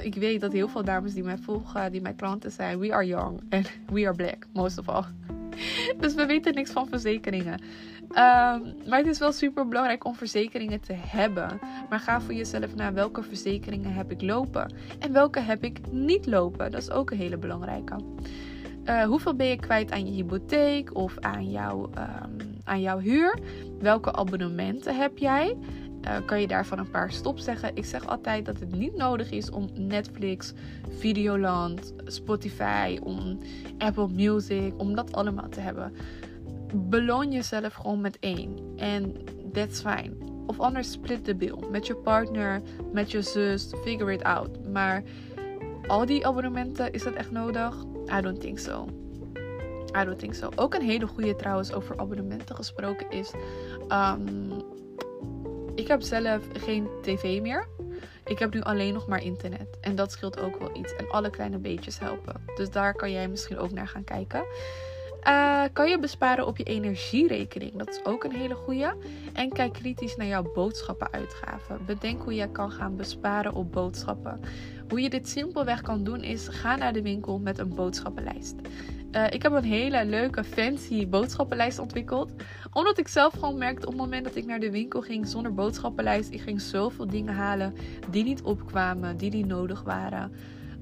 Ik 0.00 0.14
weet 0.14 0.40
dat 0.40 0.52
heel 0.52 0.68
veel 0.68 0.84
dames 0.84 1.14
die 1.14 1.22
mij 1.22 1.38
volgen, 1.38 1.92
die 1.92 2.00
mijn 2.00 2.16
klanten 2.16 2.50
zijn, 2.50 2.78
we 2.78 2.92
are 2.92 3.06
young 3.06 3.40
en 3.48 3.64
we 3.92 4.06
are 4.06 4.16
black, 4.16 4.46
most 4.52 4.78
of 4.78 4.88
all. 4.88 5.04
Dus 6.00 6.14
we 6.14 6.26
weten 6.26 6.54
niks 6.54 6.70
van 6.70 6.88
verzekeringen. 6.88 7.60
Ehm, 8.10 8.60
maar 8.88 8.98
het 8.98 9.06
is 9.06 9.18
wel 9.18 9.32
super 9.32 9.68
belangrijk 9.68 10.04
om 10.04 10.14
verzekeringen 10.14 10.80
te 10.80 10.92
hebben. 10.92 11.58
Maar 11.88 12.00
ga 12.00 12.20
voor 12.20 12.34
jezelf 12.34 12.74
naar 12.74 12.94
welke 12.94 13.22
verzekeringen 13.22 13.92
heb 13.92 14.10
ik 14.10 14.22
lopen 14.22 14.72
en 14.98 15.12
welke 15.12 15.40
heb 15.40 15.64
ik 15.64 15.78
niet 15.90 16.26
lopen. 16.26 16.70
Dat 16.70 16.80
is 16.80 16.90
ook 16.90 17.10
een 17.10 17.16
hele 17.16 17.36
belangrijke. 17.36 17.96
Uh, 18.84 19.02
hoeveel 19.02 19.34
ben 19.34 19.46
je 19.46 19.56
kwijt 19.56 19.92
aan 19.92 20.06
je 20.06 20.12
hypotheek 20.12 20.96
of 20.96 21.18
aan, 21.18 21.50
jouw, 21.50 21.90
um, 21.98 22.36
aan 22.64 22.80
jouw 22.80 22.98
huur? 22.98 23.38
Welke 23.78 24.12
abonnementen 24.12 24.96
heb 24.96 25.18
jij? 25.18 25.56
Uh, 26.04 26.16
kan 26.26 26.40
je 26.40 26.46
daarvan 26.46 26.78
een 26.78 26.90
paar 26.90 27.12
stop 27.12 27.38
zeggen. 27.38 27.76
Ik 27.76 27.84
zeg 27.84 28.06
altijd 28.06 28.46
dat 28.46 28.60
het 28.60 28.72
niet 28.72 28.96
nodig 28.96 29.30
is 29.30 29.50
om 29.50 29.68
Netflix, 29.74 30.52
Videoland, 30.98 31.92
Spotify, 32.04 32.98
om 33.02 33.38
Apple 33.78 34.08
Music, 34.08 34.72
om 34.76 34.94
dat 34.94 35.12
allemaal 35.12 35.48
te 35.48 35.60
hebben. 35.60 35.92
Beloon 36.74 37.32
jezelf 37.32 37.74
gewoon 37.74 38.00
met 38.00 38.18
één. 38.20 38.58
En 38.76 39.16
that's 39.52 39.80
fine. 39.80 40.10
Of 40.46 40.60
anders 40.60 40.90
split 40.90 41.24
de 41.24 41.34
bill. 41.34 41.56
Met 41.70 41.86
je 41.86 41.94
partner, 41.94 42.62
met 42.92 43.10
je 43.10 43.22
zus. 43.22 43.72
Figure 43.82 44.12
it 44.12 44.22
out. 44.22 44.68
Maar 44.72 45.02
al 45.86 46.06
die 46.06 46.26
abonnementen, 46.26 46.92
is 46.92 47.02
dat 47.02 47.14
echt 47.14 47.30
nodig? 47.30 47.76
I 48.18 48.20
don't 48.20 48.40
think 48.40 48.58
so. 48.58 48.88
I 49.96 50.04
don't 50.04 50.18
think 50.18 50.34
so. 50.34 50.48
Ook 50.56 50.74
een 50.74 50.82
hele 50.82 51.06
goede 51.06 51.36
trouwens 51.36 51.72
over 51.72 51.98
abonnementen 51.98 52.56
gesproken 52.56 53.10
is. 53.10 53.32
Um, 53.88 54.62
ik 55.74 55.88
heb 55.88 56.02
zelf 56.02 56.42
geen 56.52 56.88
tv 57.02 57.40
meer. 57.40 57.66
Ik 58.24 58.38
heb 58.38 58.54
nu 58.54 58.60
alleen 58.60 58.92
nog 58.92 59.06
maar 59.06 59.22
internet. 59.22 59.78
En 59.80 59.94
dat 59.96 60.12
scheelt 60.12 60.40
ook 60.40 60.58
wel 60.58 60.76
iets. 60.76 60.94
En 60.96 61.10
alle 61.10 61.30
kleine 61.30 61.58
beetjes 61.58 61.98
helpen. 61.98 62.34
Dus 62.56 62.70
daar 62.70 62.94
kan 62.94 63.12
jij 63.12 63.28
misschien 63.28 63.58
ook 63.58 63.70
naar 63.70 63.88
gaan 63.88 64.04
kijken. 64.04 64.44
Uh, 65.28 65.62
kan 65.72 65.90
je 65.90 65.98
besparen 65.98 66.46
op 66.46 66.56
je 66.56 66.64
energierekening? 66.64 67.76
Dat 67.76 67.88
is 67.88 68.04
ook 68.04 68.24
een 68.24 68.32
hele 68.32 68.54
goede. 68.54 68.96
En 69.32 69.52
kijk 69.52 69.72
kritisch 69.72 70.16
naar 70.16 70.26
jouw 70.26 70.52
boodschappenuitgaven. 70.54 71.84
Bedenk 71.86 72.22
hoe 72.22 72.34
je 72.34 72.50
kan 72.50 72.70
gaan 72.70 72.96
besparen 72.96 73.54
op 73.54 73.72
boodschappen. 73.72 74.40
Hoe 74.88 75.00
je 75.00 75.10
dit 75.10 75.28
simpelweg 75.28 75.80
kan 75.80 76.04
doen 76.04 76.22
is 76.22 76.48
ga 76.48 76.76
naar 76.76 76.92
de 76.92 77.02
winkel 77.02 77.38
met 77.38 77.58
een 77.58 77.74
boodschappenlijst. 77.74 78.54
Uh, 79.12 79.24
ik 79.30 79.42
heb 79.42 79.52
een 79.52 79.64
hele 79.64 80.04
leuke, 80.04 80.44
fancy 80.44 81.08
boodschappenlijst 81.08 81.78
ontwikkeld. 81.78 82.32
Omdat 82.72 82.98
ik 82.98 83.08
zelf 83.08 83.32
gewoon 83.32 83.58
merkte 83.58 83.86
op 83.86 83.92
het 83.92 84.00
moment 84.00 84.24
dat 84.24 84.36
ik 84.36 84.46
naar 84.46 84.60
de 84.60 84.70
winkel 84.70 85.00
ging 85.00 85.26
zonder 85.26 85.54
boodschappenlijst. 85.54 86.30
Ik 86.30 86.40
ging 86.40 86.60
zoveel 86.60 87.06
dingen 87.06 87.34
halen 87.34 87.74
die 88.10 88.24
niet 88.24 88.42
opkwamen, 88.42 89.16
die 89.16 89.30
niet 89.30 89.46
nodig 89.46 89.82
waren. 89.82 90.32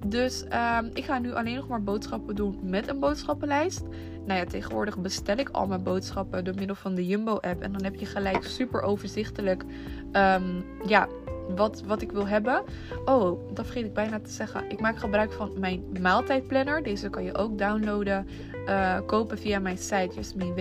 Dus 0.06 0.44
uh, 0.52 0.78
ik 0.94 1.04
ga 1.04 1.18
nu 1.18 1.32
alleen 1.32 1.54
nog 1.54 1.68
maar 1.68 1.82
boodschappen 1.82 2.34
doen 2.34 2.58
met 2.62 2.88
een 2.88 2.98
boodschappenlijst. 2.98 3.82
Nou 4.26 4.40
ja, 4.40 4.44
tegenwoordig 4.44 4.98
bestel 4.98 5.36
ik 5.36 5.48
al 5.48 5.66
mijn 5.66 5.82
boodschappen 5.82 6.44
door 6.44 6.54
middel 6.54 6.76
van 6.76 6.94
de 6.94 7.06
Jumbo-app. 7.06 7.62
En 7.62 7.72
dan 7.72 7.84
heb 7.84 7.94
je 7.94 8.06
gelijk 8.06 8.44
super 8.44 8.82
overzichtelijk 8.82 9.64
um, 10.12 10.64
ja, 10.86 11.08
wat, 11.56 11.82
wat 11.86 12.02
ik 12.02 12.12
wil 12.12 12.26
hebben. 12.26 12.62
Oh, 13.04 13.54
dat 13.54 13.64
vergeet 13.64 13.84
ik 13.84 13.94
bijna 13.94 14.20
te 14.20 14.30
zeggen. 14.30 14.70
Ik 14.70 14.80
maak 14.80 14.98
gebruik 14.98 15.32
van 15.32 15.52
mijn 15.56 15.84
maaltijdplanner. 16.00 16.82
Deze 16.82 17.10
kan 17.10 17.24
je 17.24 17.34
ook 17.34 17.58
downloaden, 17.58 18.28
uh, 18.66 18.98
kopen 19.06 19.38
via 19.38 19.58
mijn 19.58 19.78
site 19.78 20.14
Jasmine 20.14 20.54
W. 20.54 20.58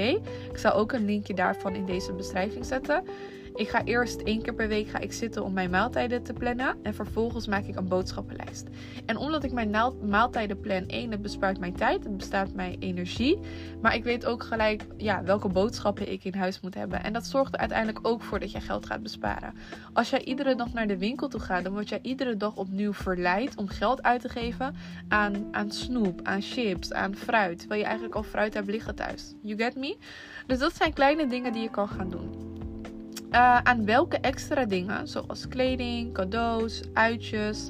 Ik 0.51 0.57
zal 0.57 0.73
ook 0.73 0.91
een 0.91 1.05
linkje 1.05 1.33
daarvan 1.33 1.75
in 1.75 1.85
deze 1.85 2.13
beschrijving 2.13 2.65
zetten. 2.65 3.03
Ik 3.57 3.69
ga 3.69 3.83
eerst 3.83 4.21
één 4.21 4.41
keer 4.41 4.53
per 4.53 4.67
week 4.67 4.87
ga 4.89 4.99
ik 4.99 5.13
zitten 5.13 5.43
om 5.43 5.53
mijn 5.53 5.69
maaltijden 5.69 6.23
te 6.23 6.33
plannen. 6.33 6.75
En 6.83 6.93
vervolgens 6.93 7.47
maak 7.47 7.65
ik 7.65 7.75
een 7.75 7.87
boodschappenlijst. 7.87 8.67
En 9.05 9.17
omdat 9.17 9.43
ik 9.43 9.51
mijn 9.51 9.69
maaltijden 10.01 10.59
plan, 10.59 10.87
één, 10.87 11.11
het 11.11 11.21
bespaart 11.21 11.59
mijn 11.59 11.75
tijd. 11.75 12.03
Het 12.03 12.17
bestaat 12.17 12.53
mijn 12.53 12.75
energie. 12.79 13.39
Maar 13.81 13.95
ik 13.95 14.03
weet 14.03 14.25
ook 14.25 14.43
gelijk 14.43 14.85
ja, 14.97 15.23
welke 15.23 15.47
boodschappen 15.47 16.11
ik 16.11 16.23
in 16.23 16.33
huis 16.33 16.59
moet 16.59 16.73
hebben. 16.73 17.03
En 17.03 17.13
dat 17.13 17.25
zorgt 17.25 17.53
er 17.53 17.59
uiteindelijk 17.59 18.07
ook 18.07 18.23
voor 18.23 18.39
dat 18.39 18.51
je 18.51 18.61
geld 18.61 18.85
gaat 18.85 19.03
besparen. 19.03 19.53
Als 19.93 20.09
jij 20.09 20.23
iedere 20.23 20.55
dag 20.55 20.73
naar 20.73 20.87
de 20.87 20.97
winkel 20.97 21.27
toe 21.27 21.39
gaat, 21.39 21.63
dan 21.63 21.73
word 21.73 21.89
jij 21.89 21.99
iedere 22.01 22.37
dag 22.37 22.55
opnieuw 22.55 22.93
verleid 22.93 23.55
om 23.55 23.67
geld 23.67 24.03
uit 24.03 24.21
te 24.21 24.29
geven 24.29 24.75
aan, 25.07 25.47
aan 25.51 25.71
snoep, 25.71 26.19
aan 26.23 26.41
chips, 26.41 26.93
aan 26.93 27.15
fruit. 27.15 27.59
Terwijl 27.59 27.79
je 27.79 27.85
eigenlijk 27.85 28.15
al 28.15 28.23
fruit 28.23 28.53
hebt 28.53 28.67
liggen 28.67 28.95
thuis. 28.95 29.33
You 29.41 29.57
get 29.57 29.75
me? 29.75 29.97
Dus 30.47 30.59
dat 30.59 30.75
zijn 30.75 30.93
kleine 30.93 31.27
dingen 31.27 31.53
die 31.53 31.61
je 31.61 31.69
kan 31.69 31.87
gaan 31.87 32.09
doen. 32.09 32.56
Uh, 33.31 33.57
aan 33.57 33.85
welke 33.85 34.17
extra 34.17 34.65
dingen, 34.65 35.07
zoals 35.07 35.47
kleding, 35.47 36.13
cadeaus, 36.13 36.81
uitjes, 36.93 37.69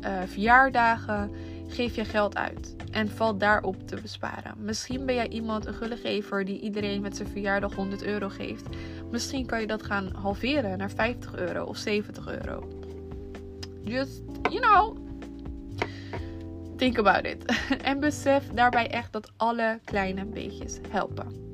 uh, 0.00 0.22
verjaardagen, 0.26 1.30
geef 1.68 1.94
je 1.94 2.04
geld 2.04 2.36
uit? 2.36 2.76
En 2.90 3.08
valt 3.08 3.40
daarop 3.40 3.88
te 3.88 3.96
besparen. 4.02 4.54
Misschien 4.56 5.06
ben 5.06 5.14
jij 5.14 5.28
iemand, 5.28 5.66
een 5.66 5.74
gullegever, 5.74 6.44
die 6.44 6.60
iedereen 6.60 7.00
met 7.00 7.16
zijn 7.16 7.28
verjaardag 7.28 7.74
100 7.74 8.02
euro 8.02 8.28
geeft. 8.28 8.66
Misschien 9.10 9.46
kan 9.46 9.60
je 9.60 9.66
dat 9.66 9.82
gaan 9.82 10.14
halveren 10.14 10.78
naar 10.78 10.90
50 10.90 11.36
euro 11.36 11.64
of 11.64 11.76
70 11.76 12.28
euro. 12.28 12.68
Just, 13.84 14.22
you 14.50 14.60
know, 14.60 14.96
think 16.76 16.98
about 16.98 17.24
it. 17.26 17.44
en 17.82 18.00
besef 18.00 18.48
daarbij 18.54 18.90
echt 18.90 19.12
dat 19.12 19.32
alle 19.36 19.80
kleine 19.84 20.24
beetjes 20.24 20.78
helpen. 20.88 21.51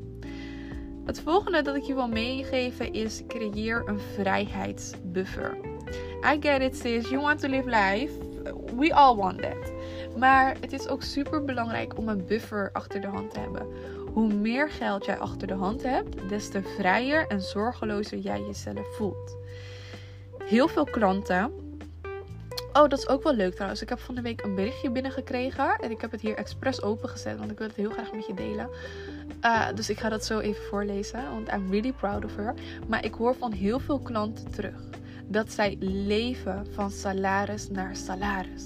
Het 1.09 1.21
volgende 1.21 1.63
dat 1.63 1.77
ik 1.77 1.83
je 1.83 1.95
wil 1.95 2.09
meegeven 2.09 2.93
is 2.93 3.23
creëer 3.27 3.83
een 3.87 4.01
vrijheidsbuffer. 4.01 5.57
I 6.35 6.37
get 6.41 6.61
it 6.61 6.77
sis, 6.77 7.09
you 7.09 7.21
want 7.21 7.41
to 7.41 7.49
live 7.49 7.69
life. 7.69 8.13
We 8.77 8.95
all 8.95 9.17
want 9.17 9.43
that. 9.43 9.73
Maar 10.17 10.57
het 10.61 10.73
is 10.73 10.89
ook 10.89 11.03
super 11.03 11.45
belangrijk 11.45 11.99
om 11.99 12.09
een 12.09 12.27
buffer 12.27 12.71
achter 12.73 13.01
de 13.01 13.07
hand 13.07 13.31
te 13.31 13.41
hebben. 13.41 13.67
Hoe 14.13 14.35
meer 14.35 14.71
geld 14.71 15.05
jij 15.05 15.19
achter 15.19 15.47
de 15.47 15.55
hand 15.55 15.83
hebt, 15.83 16.29
des 16.29 16.49
te 16.49 16.63
vrijer 16.63 17.27
en 17.27 17.41
zorgelozer 17.41 18.19
jij 18.19 18.41
jezelf 18.41 18.97
voelt. 18.97 19.37
Heel 20.45 20.69
veel 20.69 20.85
klanten 20.85 21.53
Oh, 22.79 22.89
dat 22.89 22.99
is 22.99 23.09
ook 23.09 23.23
wel 23.23 23.35
leuk 23.35 23.55
trouwens. 23.55 23.83
Ik 23.83 23.89
heb 23.89 23.99
van 23.99 24.15
de 24.15 24.21
week 24.21 24.43
een 24.43 24.55
berichtje 24.55 24.91
binnengekregen. 24.91 25.79
En 25.79 25.91
ik 25.91 26.01
heb 26.01 26.11
het 26.11 26.21
hier 26.21 26.37
expres 26.37 26.83
opengezet, 26.83 27.39
want 27.39 27.51
ik 27.51 27.59
wil 27.59 27.67
het 27.67 27.77
heel 27.77 27.91
graag 27.91 28.13
met 28.13 28.27
je 28.27 28.35
delen. 28.35 28.69
Uh, 29.45 29.67
dus 29.75 29.91
ik 29.91 29.99
ga 30.01 30.09
dat 30.09 30.25
zo 30.25 30.39
even 30.39 30.63
voorlezen, 30.65 31.31
want 31.31 31.53
I'm 31.53 31.71
really 31.71 31.93
proud 31.93 32.25
of 32.25 32.37
her. 32.37 32.55
Maar 32.87 33.05
ik 33.05 33.15
hoor 33.15 33.35
van 33.35 33.53
heel 33.53 33.79
veel 33.79 33.99
klanten 33.99 34.51
terug 34.51 34.83
dat 35.27 35.53
zij 35.53 35.77
leven 35.81 36.67
van 36.73 36.91
salaris 36.91 37.69
naar 37.69 37.97
salaris. 37.97 38.65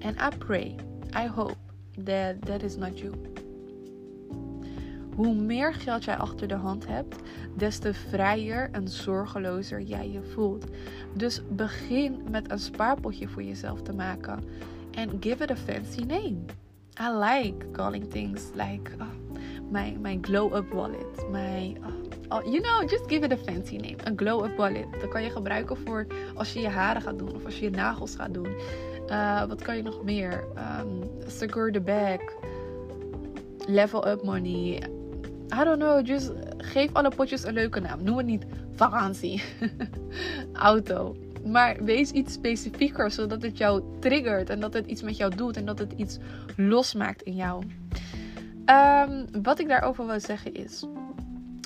And 0.00 0.20
I 0.20 0.36
pray, 0.38 0.74
I 1.16 1.28
hope 1.34 1.56
that 2.04 2.46
that 2.46 2.62
is 2.62 2.76
not 2.76 2.98
you. 2.98 3.33
Hoe 5.16 5.34
meer 5.34 5.74
geld 5.74 6.04
jij 6.04 6.16
achter 6.16 6.48
de 6.48 6.54
hand 6.54 6.86
hebt, 6.86 7.16
des 7.56 7.78
te 7.78 7.94
vrijer 7.94 8.68
en 8.72 8.88
zorgelozer 8.88 9.80
jij 9.80 10.10
je 10.10 10.22
voelt. 10.22 10.64
Dus 11.12 11.42
begin 11.48 12.22
met 12.30 12.50
een 12.50 12.58
spaarpotje 12.58 13.28
voor 13.28 13.42
jezelf 13.42 13.82
te 13.82 13.92
maken. 13.92 14.44
En 14.90 15.10
give 15.20 15.42
it 15.42 15.50
a 15.50 15.56
fancy 15.56 16.00
name. 16.00 16.36
I 17.00 17.10
like 17.10 17.70
calling 17.72 18.10
things 18.10 18.42
like 18.54 18.90
uh, 18.98 19.06
my, 19.70 19.96
my 20.00 20.18
glow 20.20 20.54
up 20.54 20.72
wallet. 20.72 21.30
My, 21.30 21.76
uh, 22.30 22.40
you 22.44 22.60
know, 22.60 22.88
just 22.88 23.08
give 23.08 23.24
it 23.24 23.32
a 23.32 23.36
fancy 23.36 23.76
name. 23.76 23.96
Een 24.04 24.18
glow 24.18 24.44
up 24.44 24.56
wallet. 24.56 24.86
Dat 25.00 25.08
kan 25.08 25.22
je 25.22 25.30
gebruiken 25.30 25.76
voor 25.76 26.06
als 26.34 26.52
je 26.52 26.60
je 26.60 26.68
haren 26.68 27.02
gaat 27.02 27.18
doen 27.18 27.34
of 27.34 27.44
als 27.44 27.58
je 27.58 27.64
je 27.64 27.70
nagels 27.70 28.14
gaat 28.14 28.34
doen. 28.34 28.54
Uh, 29.08 29.44
wat 29.44 29.62
kan 29.62 29.76
je 29.76 29.82
nog 29.82 30.02
meer? 30.02 30.44
Um, 30.80 31.10
secure 31.26 31.70
the 31.70 31.80
bag. 31.80 32.20
Level 33.66 34.08
up 34.08 34.22
money. 34.22 34.82
I 35.60 35.64
don't 35.64 35.78
know, 35.78 36.06
just 36.06 36.30
geef 36.58 36.92
alle 36.92 37.10
potjes 37.10 37.44
een 37.44 37.54
leuke 37.54 37.80
naam. 37.80 38.02
Noem 38.02 38.16
het 38.16 38.26
niet 38.26 38.44
vakantie, 38.74 39.42
auto. 40.52 41.16
Maar 41.46 41.84
wees 41.84 42.10
iets 42.10 42.32
specifieker, 42.32 43.10
zodat 43.10 43.42
het 43.42 43.58
jou 43.58 43.82
triggert 44.00 44.50
en 44.50 44.60
dat 44.60 44.72
het 44.72 44.86
iets 44.86 45.02
met 45.02 45.16
jou 45.16 45.34
doet 45.34 45.56
en 45.56 45.64
dat 45.64 45.78
het 45.78 45.92
iets 45.96 46.18
losmaakt 46.56 47.22
in 47.22 47.34
jou. 47.34 47.64
Um, 48.66 49.42
wat 49.42 49.58
ik 49.58 49.68
daarover 49.68 50.06
wil 50.06 50.20
zeggen 50.20 50.54
is, 50.54 50.84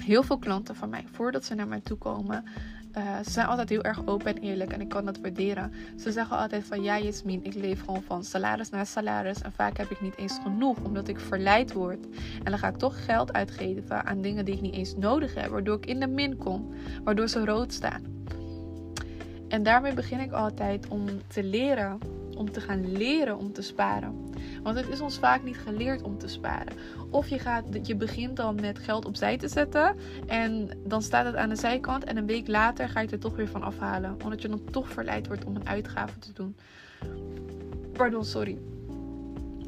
heel 0.04 0.22
veel 0.22 0.38
klanten 0.38 0.76
van 0.76 0.88
mij, 0.88 1.04
voordat 1.12 1.44
ze 1.44 1.54
naar 1.54 1.68
mij 1.68 1.80
toe 1.80 1.98
komen, 1.98 2.44
uh, 2.98 3.18
ze 3.24 3.30
zijn 3.30 3.46
altijd 3.46 3.68
heel 3.68 3.82
erg 3.82 4.06
open 4.06 4.36
en 4.36 4.42
eerlijk 4.42 4.72
en 4.72 4.80
ik 4.80 4.88
kan 4.88 5.04
dat 5.04 5.20
waarderen. 5.20 5.72
Ze 5.96 6.12
zeggen 6.12 6.38
altijd 6.38 6.64
van 6.64 6.82
ja 6.82 6.98
Jasmin, 6.98 7.44
ik 7.44 7.54
leef 7.54 7.80
gewoon 7.84 8.02
van 8.02 8.24
salaris 8.24 8.70
naar 8.70 8.86
salaris 8.86 9.42
en 9.42 9.52
vaak 9.52 9.76
heb 9.76 9.90
ik 9.90 10.00
niet 10.00 10.16
eens 10.16 10.38
genoeg 10.42 10.78
omdat 10.82 11.08
ik 11.08 11.20
verleid 11.20 11.72
word. 11.72 12.06
En 12.44 12.50
dan 12.50 12.58
ga 12.58 12.68
ik 12.68 12.76
toch 12.76 13.04
geld 13.04 13.32
uitgeven 13.32 14.04
aan 14.04 14.22
dingen 14.22 14.44
die 14.44 14.54
ik 14.54 14.60
niet 14.60 14.74
eens 14.74 14.96
nodig 14.96 15.34
heb, 15.34 15.50
waardoor 15.50 15.76
ik 15.76 15.86
in 15.86 16.00
de 16.00 16.06
min 16.06 16.36
kom, 16.36 16.74
waardoor 17.04 17.28
ze 17.28 17.44
rood 17.44 17.72
staan. 17.72 18.02
En 19.48 19.62
daarmee 19.62 19.94
begin 19.94 20.20
ik 20.20 20.32
altijd 20.32 20.88
om 20.88 21.04
te 21.26 21.42
leren, 21.42 21.98
om 22.38 22.50
te 22.50 22.60
gaan 22.60 22.92
leren 22.92 23.38
om 23.38 23.52
te 23.52 23.62
sparen. 23.62 24.30
Want 24.62 24.76
het 24.76 24.88
is 24.88 25.00
ons 25.00 25.18
vaak 25.18 25.42
niet 25.42 25.58
geleerd 25.58 26.02
om 26.02 26.18
te 26.18 26.28
sparen. 26.28 26.72
Of 27.10 27.28
je, 27.28 27.38
gaat, 27.38 27.64
je 27.82 27.96
begint 27.96 28.36
dan 28.36 28.54
met 28.60 28.78
geld 28.78 29.04
opzij 29.04 29.36
te 29.36 29.48
zetten. 29.48 29.96
En 30.26 30.70
dan 30.84 31.02
staat 31.02 31.26
het 31.26 31.36
aan 31.36 31.48
de 31.48 31.56
zijkant. 31.56 32.04
En 32.04 32.16
een 32.16 32.26
week 32.26 32.48
later 32.48 32.88
ga 32.88 33.00
je 33.00 33.04
het 33.04 33.14
er 33.14 33.20
toch 33.20 33.36
weer 33.36 33.48
van 33.48 33.62
afhalen. 33.62 34.16
Omdat 34.24 34.42
je 34.42 34.48
dan 34.48 34.64
toch 34.70 34.88
verleid 34.88 35.26
wordt 35.26 35.44
om 35.44 35.56
een 35.56 35.68
uitgave 35.68 36.18
te 36.18 36.32
doen. 36.32 36.56
Pardon, 37.92 38.24
sorry. 38.24 38.58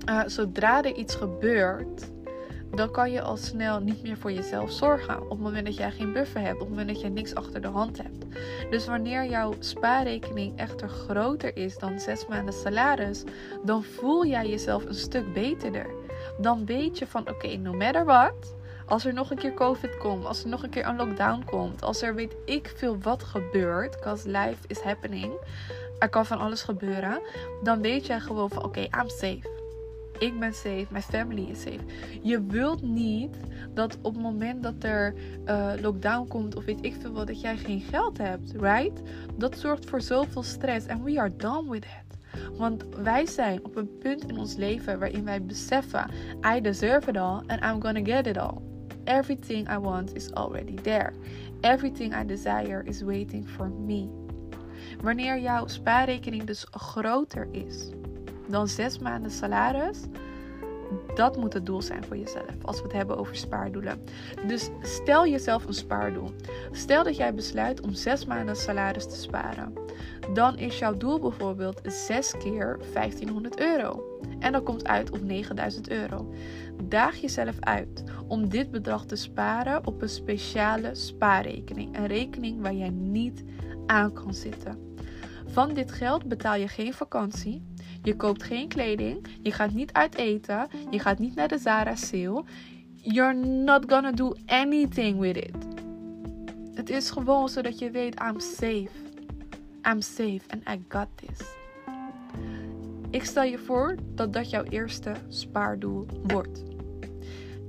Uh, 0.08 0.22
zodra 0.26 0.82
er 0.82 0.96
iets 0.96 1.14
gebeurt 1.14 2.10
dan 2.70 2.90
kan 2.90 3.10
je 3.10 3.22
al 3.22 3.36
snel 3.36 3.80
niet 3.80 4.02
meer 4.02 4.16
voor 4.16 4.32
jezelf 4.32 4.70
zorgen. 4.70 5.22
Op 5.22 5.30
het 5.30 5.38
moment 5.38 5.66
dat 5.66 5.76
jij 5.76 5.90
geen 5.90 6.12
buffer 6.12 6.40
hebt, 6.40 6.54
op 6.54 6.60
het 6.60 6.68
moment 6.68 6.88
dat 6.88 7.00
je 7.00 7.08
niks 7.08 7.34
achter 7.34 7.60
de 7.60 7.68
hand 7.68 8.02
hebt. 8.02 8.24
Dus 8.70 8.86
wanneer 8.86 9.24
jouw 9.24 9.54
spaarrekening 9.58 10.58
echter 10.58 10.88
groter 10.88 11.56
is 11.56 11.78
dan 11.78 12.00
zes 12.00 12.26
maanden 12.26 12.54
salaris, 12.54 13.24
dan 13.64 13.82
voel 13.82 14.26
jij 14.26 14.48
jezelf 14.48 14.84
een 14.84 14.94
stuk 14.94 15.32
beterder. 15.32 15.86
Dan 16.38 16.66
weet 16.66 16.98
je 16.98 17.06
van 17.06 17.28
oké, 17.28 17.56
no 17.56 17.72
matter 17.72 18.04
what. 18.04 18.54
Als 18.86 19.04
er 19.04 19.12
nog 19.12 19.30
een 19.30 19.38
keer 19.38 19.54
COVID 19.54 19.96
komt, 19.96 20.24
als 20.24 20.42
er 20.42 20.48
nog 20.48 20.62
een 20.62 20.70
keer 20.70 20.86
een 20.86 20.96
lockdown 20.96 21.44
komt, 21.44 21.82
als 21.82 22.02
er 22.02 22.14
weet 22.14 22.36
ik 22.44 22.72
veel 22.76 22.98
wat 22.98 23.22
gebeurt, 23.22 23.90
because 23.90 24.28
life 24.28 24.66
is 24.66 24.80
happening, 24.80 25.32
er 25.98 26.08
kan 26.08 26.26
van 26.26 26.38
alles 26.38 26.62
gebeuren, 26.62 27.20
dan 27.62 27.80
weet 27.80 28.06
jij 28.06 28.20
gewoon 28.20 28.48
van 28.48 28.64
oké, 28.64 28.80
I'm 28.80 29.08
safe 29.08 29.59
ik 30.20 30.38
ben 30.38 30.52
safe, 30.52 30.86
mijn 30.90 31.02
family 31.02 31.50
is 31.50 31.60
safe. 31.60 31.80
Je 32.22 32.44
wilt 32.44 32.82
niet 32.82 33.36
dat 33.74 33.98
op 34.02 34.14
het 34.14 34.22
moment 34.22 34.62
dat 34.62 34.74
er 34.84 35.14
uh, 35.46 35.72
lockdown 35.80 36.28
komt 36.28 36.56
of 36.56 36.64
weet 36.64 36.84
ik 36.84 36.94
veel 37.00 37.12
wat, 37.12 37.26
dat 37.26 37.40
jij 37.40 37.56
geen 37.56 37.80
geld 37.80 38.18
hebt, 38.18 38.52
right? 38.52 39.02
Dat 39.36 39.58
zorgt 39.58 39.84
voor 39.84 40.00
zoveel 40.00 40.42
stress 40.42 40.86
en 40.86 41.02
we 41.02 41.20
are 41.20 41.36
done 41.36 41.70
with 41.70 41.84
it. 41.84 42.18
Want 42.56 42.84
wij 43.02 43.26
zijn 43.26 43.64
op 43.64 43.76
een 43.76 43.98
punt 43.98 44.28
in 44.28 44.38
ons 44.38 44.56
leven 44.56 44.98
waarin 44.98 45.24
wij 45.24 45.42
beseffen: 45.42 46.10
I 46.56 46.60
deserve 46.60 47.10
it 47.10 47.16
all 47.16 47.42
and 47.46 47.62
I'm 47.64 47.82
gonna 47.82 48.04
get 48.04 48.26
it 48.26 48.38
all. 48.38 48.58
Everything 49.04 49.70
I 49.72 49.78
want 49.78 50.14
is 50.14 50.32
already 50.32 50.74
there. 50.74 51.12
Everything 51.60 52.20
I 52.22 52.26
desire 52.26 52.82
is 52.84 53.02
waiting 53.02 53.48
for 53.48 53.68
me. 53.68 54.08
Wanneer 55.02 55.40
jouw 55.40 55.66
spaarrekening 55.66 56.44
dus 56.44 56.66
groter 56.70 57.48
is 57.52 57.90
dan 58.50 58.68
zes 58.68 58.98
maanden 58.98 59.30
salaris, 59.30 59.98
Dat 61.14 61.36
moet 61.36 61.52
het 61.52 61.66
doel 61.66 61.82
zijn 61.82 62.04
voor 62.04 62.16
jezelf 62.16 62.64
als 62.64 62.76
we 62.76 62.82
het 62.82 62.92
hebben 62.92 63.18
over 63.18 63.36
spaardoelen. 63.36 64.04
Dus 64.46 64.70
stel 64.82 65.26
jezelf 65.26 65.66
een 65.66 65.74
spaardoel. 65.74 66.30
Stel 66.72 67.04
dat 67.04 67.16
jij 67.16 67.34
besluit 67.34 67.80
om 67.80 67.94
zes 67.94 68.24
maanden 68.24 68.56
salaris 68.56 69.06
te 69.06 69.16
sparen. 69.16 69.72
Dan 70.34 70.58
is 70.58 70.78
jouw 70.78 70.96
doel 70.96 71.18
bijvoorbeeld 71.18 71.80
6 71.82 72.34
keer 72.38 72.78
1500 72.92 73.60
euro. 73.60 74.18
En 74.38 74.52
dat 74.52 74.62
komt 74.62 74.86
uit 74.86 75.10
op 75.10 75.22
9000 75.22 75.90
euro. 75.90 76.34
Daag 76.84 77.16
jezelf 77.16 77.56
uit 77.60 78.04
om 78.28 78.48
dit 78.48 78.70
bedrag 78.70 79.04
te 79.04 79.16
sparen 79.16 79.86
op 79.86 80.02
een 80.02 80.08
speciale 80.08 80.94
spaarrekening. 80.94 81.96
Een 81.96 82.06
rekening 82.06 82.60
waar 82.60 82.74
jij 82.74 82.90
niet 82.90 83.44
aan 83.86 84.12
kan 84.12 84.34
zitten. 84.34 84.88
Van 85.46 85.74
dit 85.74 85.92
geld 85.92 86.24
betaal 86.24 86.54
je 86.54 86.68
geen 86.68 86.92
vakantie. 86.92 87.62
Je 88.02 88.16
koopt 88.16 88.42
geen 88.42 88.68
kleding. 88.68 89.26
Je 89.42 89.52
gaat 89.52 89.72
niet 89.72 89.92
uit 89.92 90.14
eten. 90.14 90.68
Je 90.90 90.98
gaat 90.98 91.18
niet 91.18 91.34
naar 91.34 91.48
de 91.48 91.58
Zara 91.58 91.96
sale. 91.96 92.44
You're 92.94 93.34
not 93.46 93.84
gonna 93.92 94.12
do 94.12 94.32
anything 94.46 95.18
with 95.18 95.36
it. 95.36 95.56
Het 96.74 96.90
is 96.90 97.10
gewoon 97.10 97.48
zodat 97.48 97.78
je 97.78 97.90
weet, 97.90 98.20
I'm 98.20 98.40
safe. 98.40 98.90
I'm 99.82 100.00
safe 100.00 100.40
and 100.48 100.68
I 100.68 100.84
got 100.88 101.06
this. 101.14 101.46
Ik 103.10 103.24
stel 103.24 103.42
je 103.42 103.58
voor 103.58 103.96
dat 104.14 104.32
dat 104.32 104.50
jouw 104.50 104.64
eerste 104.64 105.12
spaardoel 105.28 106.06
wordt. 106.22 106.62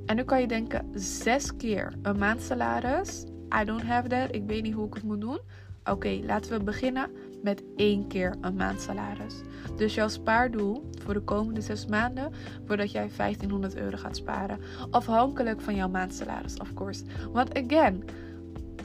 En 0.05 0.15
nu 0.15 0.23
kan 0.23 0.41
je 0.41 0.47
denken, 0.47 0.91
zes 0.93 1.55
keer 1.55 1.93
een 2.01 2.17
maandsalaris. 2.17 3.23
I 3.61 3.65
don't 3.65 3.83
have 3.83 4.07
that. 4.07 4.35
Ik 4.35 4.43
weet 4.45 4.63
niet 4.63 4.73
hoe 4.73 4.87
ik 4.87 4.93
het 4.93 5.03
moet 5.03 5.21
doen. 5.21 5.39
Oké, 5.83 6.19
laten 6.23 6.51
we 6.51 6.63
beginnen 6.63 7.09
met 7.43 7.63
één 7.75 8.07
keer 8.07 8.35
een 8.41 8.55
maandsalaris. 8.55 9.35
Dus 9.75 9.95
jouw 9.95 10.07
spaardoel 10.07 10.89
voor 11.03 11.13
de 11.13 11.21
komende 11.21 11.61
zes 11.61 11.85
maanden 11.85 12.31
wordt 12.65 12.81
dat 12.81 12.91
jij 12.91 13.09
1500 13.17 13.75
euro 13.75 13.97
gaat 13.97 14.15
sparen. 14.15 14.59
Afhankelijk 14.89 15.61
van 15.61 15.75
jouw 15.75 15.89
maandsalaris, 15.89 16.57
of 16.57 16.73
course. 16.73 17.03
Want 17.31 17.57
again, 17.57 18.03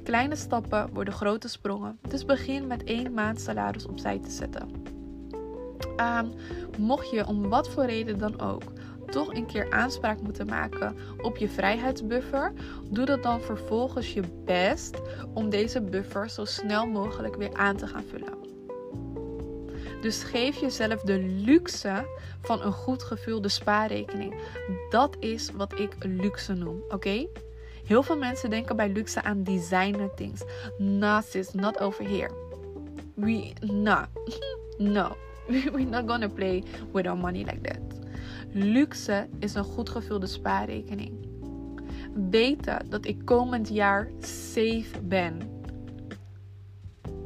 kleine 0.02 0.36
stappen 0.36 0.88
worden 0.92 1.14
grote 1.14 1.48
sprongen. 1.48 1.98
Dus 2.08 2.24
begin 2.24 2.66
met 2.66 2.84
één 2.84 3.12
maandsalaris 3.12 3.86
opzij 3.86 4.18
te 4.18 4.30
zetten. 4.30 4.68
Um, 5.96 6.32
mocht 6.78 7.10
je 7.10 7.26
om 7.26 7.48
wat 7.48 7.68
voor 7.68 7.84
reden 7.84 8.18
dan 8.18 8.40
ook 8.40 8.62
toch 9.06 9.34
een 9.34 9.46
keer 9.46 9.70
aanspraak 9.70 10.20
moeten 10.20 10.46
maken 10.46 10.96
op 11.22 11.36
je 11.36 11.48
vrijheidsbuffer, 11.48 12.52
doe 12.90 13.04
dat 13.04 13.22
dan 13.22 13.40
vervolgens 13.40 14.12
je 14.12 14.22
best 14.44 15.00
om 15.34 15.50
deze 15.50 15.80
buffer 15.80 16.30
zo 16.30 16.44
snel 16.44 16.86
mogelijk 16.86 17.36
weer 17.36 17.54
aan 17.54 17.76
te 17.76 17.86
gaan 17.86 18.04
vullen. 18.10 18.45
Dus 20.06 20.22
geef 20.22 20.56
jezelf 20.56 21.00
de 21.00 21.18
luxe 21.18 22.06
van 22.40 22.62
een 22.62 22.72
goed 22.72 23.02
gevulde 23.02 23.48
spaarrekening. 23.48 24.34
Dat 24.90 25.16
is 25.20 25.50
wat 25.50 25.78
ik 25.78 25.96
luxe 25.98 26.52
noem, 26.52 26.82
oké? 26.88 27.26
Heel 27.84 28.02
veel 28.02 28.16
mensen 28.16 28.50
denken 28.50 28.76
bij 28.76 28.88
luxe 28.88 29.22
aan 29.22 29.42
designer 29.42 30.14
things. 30.14 30.42
Nah, 30.78 31.22
sis, 31.22 31.52
not 31.52 31.80
over 31.80 32.08
here. 32.08 32.30
We, 33.14 33.52
nah, 33.60 34.02
no. 34.96 35.16
We're 35.72 35.84
not 35.84 36.08
gonna 36.08 36.28
play 36.28 36.62
with 36.92 37.06
our 37.06 37.18
money 37.18 37.44
like 37.44 37.60
that. 37.60 37.80
Luxe 38.52 39.28
is 39.38 39.54
een 39.54 39.64
goed 39.64 39.88
gevulde 39.88 40.26
spaarrekening. 40.26 41.12
Weten 42.30 42.86
dat 42.88 43.06
ik 43.06 43.24
komend 43.24 43.68
jaar 43.68 44.10
safe 44.20 45.02
ben. 45.02 45.55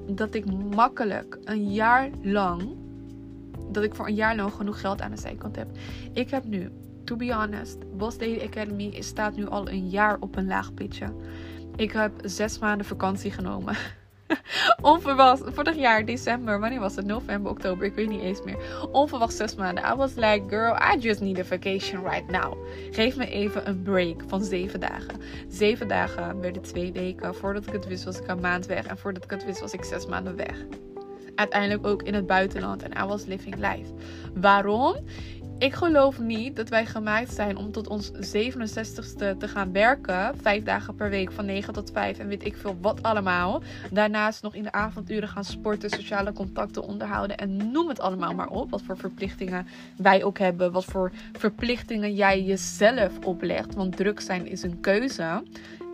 Dat 0.07 0.35
ik 0.35 0.53
makkelijk 0.75 1.39
een 1.45 1.73
jaar 1.73 2.11
lang, 2.23 2.77
dat 3.71 3.83
ik 3.83 3.95
voor 3.95 4.07
een 4.07 4.15
jaar 4.15 4.37
lang 4.37 4.53
genoeg 4.53 4.81
geld 4.81 5.01
aan 5.01 5.11
de 5.11 5.17
zijkant 5.17 5.57
heb. 5.57 5.69
Ik 6.13 6.31
heb 6.31 6.45
nu, 6.45 6.71
to 7.05 7.17
be 7.17 7.35
honest, 7.35 7.97
Boss 7.97 8.19
Daily 8.19 8.41
Academy 8.45 9.01
staat 9.01 9.37
nu 9.37 9.47
al 9.47 9.69
een 9.69 9.89
jaar 9.89 10.17
op 10.21 10.37
een 10.37 10.47
laag 10.47 10.75
pitje. 10.75 11.15
Ik 11.77 11.93
heb 11.93 12.13
zes 12.25 12.59
maanden 12.59 12.87
vakantie 12.87 13.31
genomen. 13.31 13.77
Onverwacht, 14.83 15.43
vorig 15.45 15.77
jaar 15.77 16.05
december, 16.05 16.61
wanneer 16.61 16.81
was 16.81 16.97
het? 16.97 17.07
November, 17.07 17.51
oktober, 17.51 17.87
ik 17.87 17.95
weet 17.95 18.09
niet 18.09 18.21
eens 18.21 18.43
meer. 18.45 18.89
Onverwacht 18.93 19.35
zes 19.35 19.55
maanden. 19.55 19.85
I 19.93 19.95
was 19.95 20.15
like, 20.15 20.43
girl, 20.49 20.75
I 20.95 20.99
just 20.99 21.21
need 21.21 21.39
a 21.39 21.45
vacation 21.45 22.03
right 22.03 22.31
now. 22.31 22.57
Geef 22.91 23.17
me 23.17 23.27
even 23.27 23.69
een 23.69 23.83
break 23.83 24.23
van 24.27 24.45
zeven 24.45 24.81
dagen. 24.81 25.21
Zeven 25.49 25.89
dagen 25.89 26.41
werden 26.41 26.63
twee 26.63 26.93
weken. 26.93 27.35
Voordat 27.35 27.67
ik 27.67 27.73
het 27.73 27.87
wist 27.87 28.05
was 28.05 28.19
ik 28.19 28.29
een 28.29 28.41
maand 28.41 28.67
weg. 28.67 28.87
En 28.87 28.99
voordat 28.99 29.25
ik 29.25 29.31
het 29.31 29.45
wist 29.45 29.61
was 29.61 29.73
ik 29.73 29.85
zes 29.85 30.07
maanden 30.07 30.37
weg. 30.37 30.65
Uiteindelijk 31.35 31.87
ook 31.87 32.03
in 32.03 32.15
het 32.15 32.27
buitenland. 32.27 32.83
En 32.83 33.05
I 33.05 33.07
was 33.07 33.25
living 33.25 33.55
life. 33.55 33.93
Waarom? 34.35 34.97
Ik 35.61 35.75
geloof 35.75 36.19
niet 36.19 36.57
dat 36.57 36.69
wij 36.69 36.87
gemaakt 36.87 37.35
zijn 37.35 37.57
om 37.57 37.73
tot 37.73 37.89
ons 37.89 38.11
67ste 38.13 39.37
te 39.39 39.49
gaan 39.49 39.73
werken. 39.73 40.35
Vijf 40.43 40.63
dagen 40.63 40.95
per 40.95 41.11
week 41.11 41.33
van 41.33 41.45
9 41.45 41.73
tot 41.73 41.91
5 41.93 42.19
en 42.19 42.29
weet 42.29 42.45
ik 42.45 42.57
veel 42.57 42.77
wat 42.81 43.03
allemaal. 43.03 43.63
Daarnaast 43.91 44.43
nog 44.43 44.55
in 44.55 44.63
de 44.63 44.73
avonduren 44.73 45.29
gaan 45.29 45.45
sporten, 45.45 45.91
sociale 45.91 46.33
contacten 46.33 46.83
onderhouden 46.83 47.37
en 47.37 47.73
noem 47.73 47.89
het 47.89 48.01
allemaal 48.01 48.35
maar 48.35 48.49
op. 48.49 48.71
Wat 48.71 48.83
voor 48.83 48.97
verplichtingen 48.97 49.67
wij 49.97 50.25
ook 50.25 50.39
hebben. 50.39 50.73
Wat 50.73 50.85
voor 50.85 51.11
verplichtingen 51.33 52.15
jij 52.15 52.43
jezelf 52.43 53.19
oplegt. 53.25 53.75
Want 53.75 53.97
druk 53.97 54.21
zijn 54.21 54.47
is 54.47 54.63
een 54.63 54.81
keuze. 54.81 55.43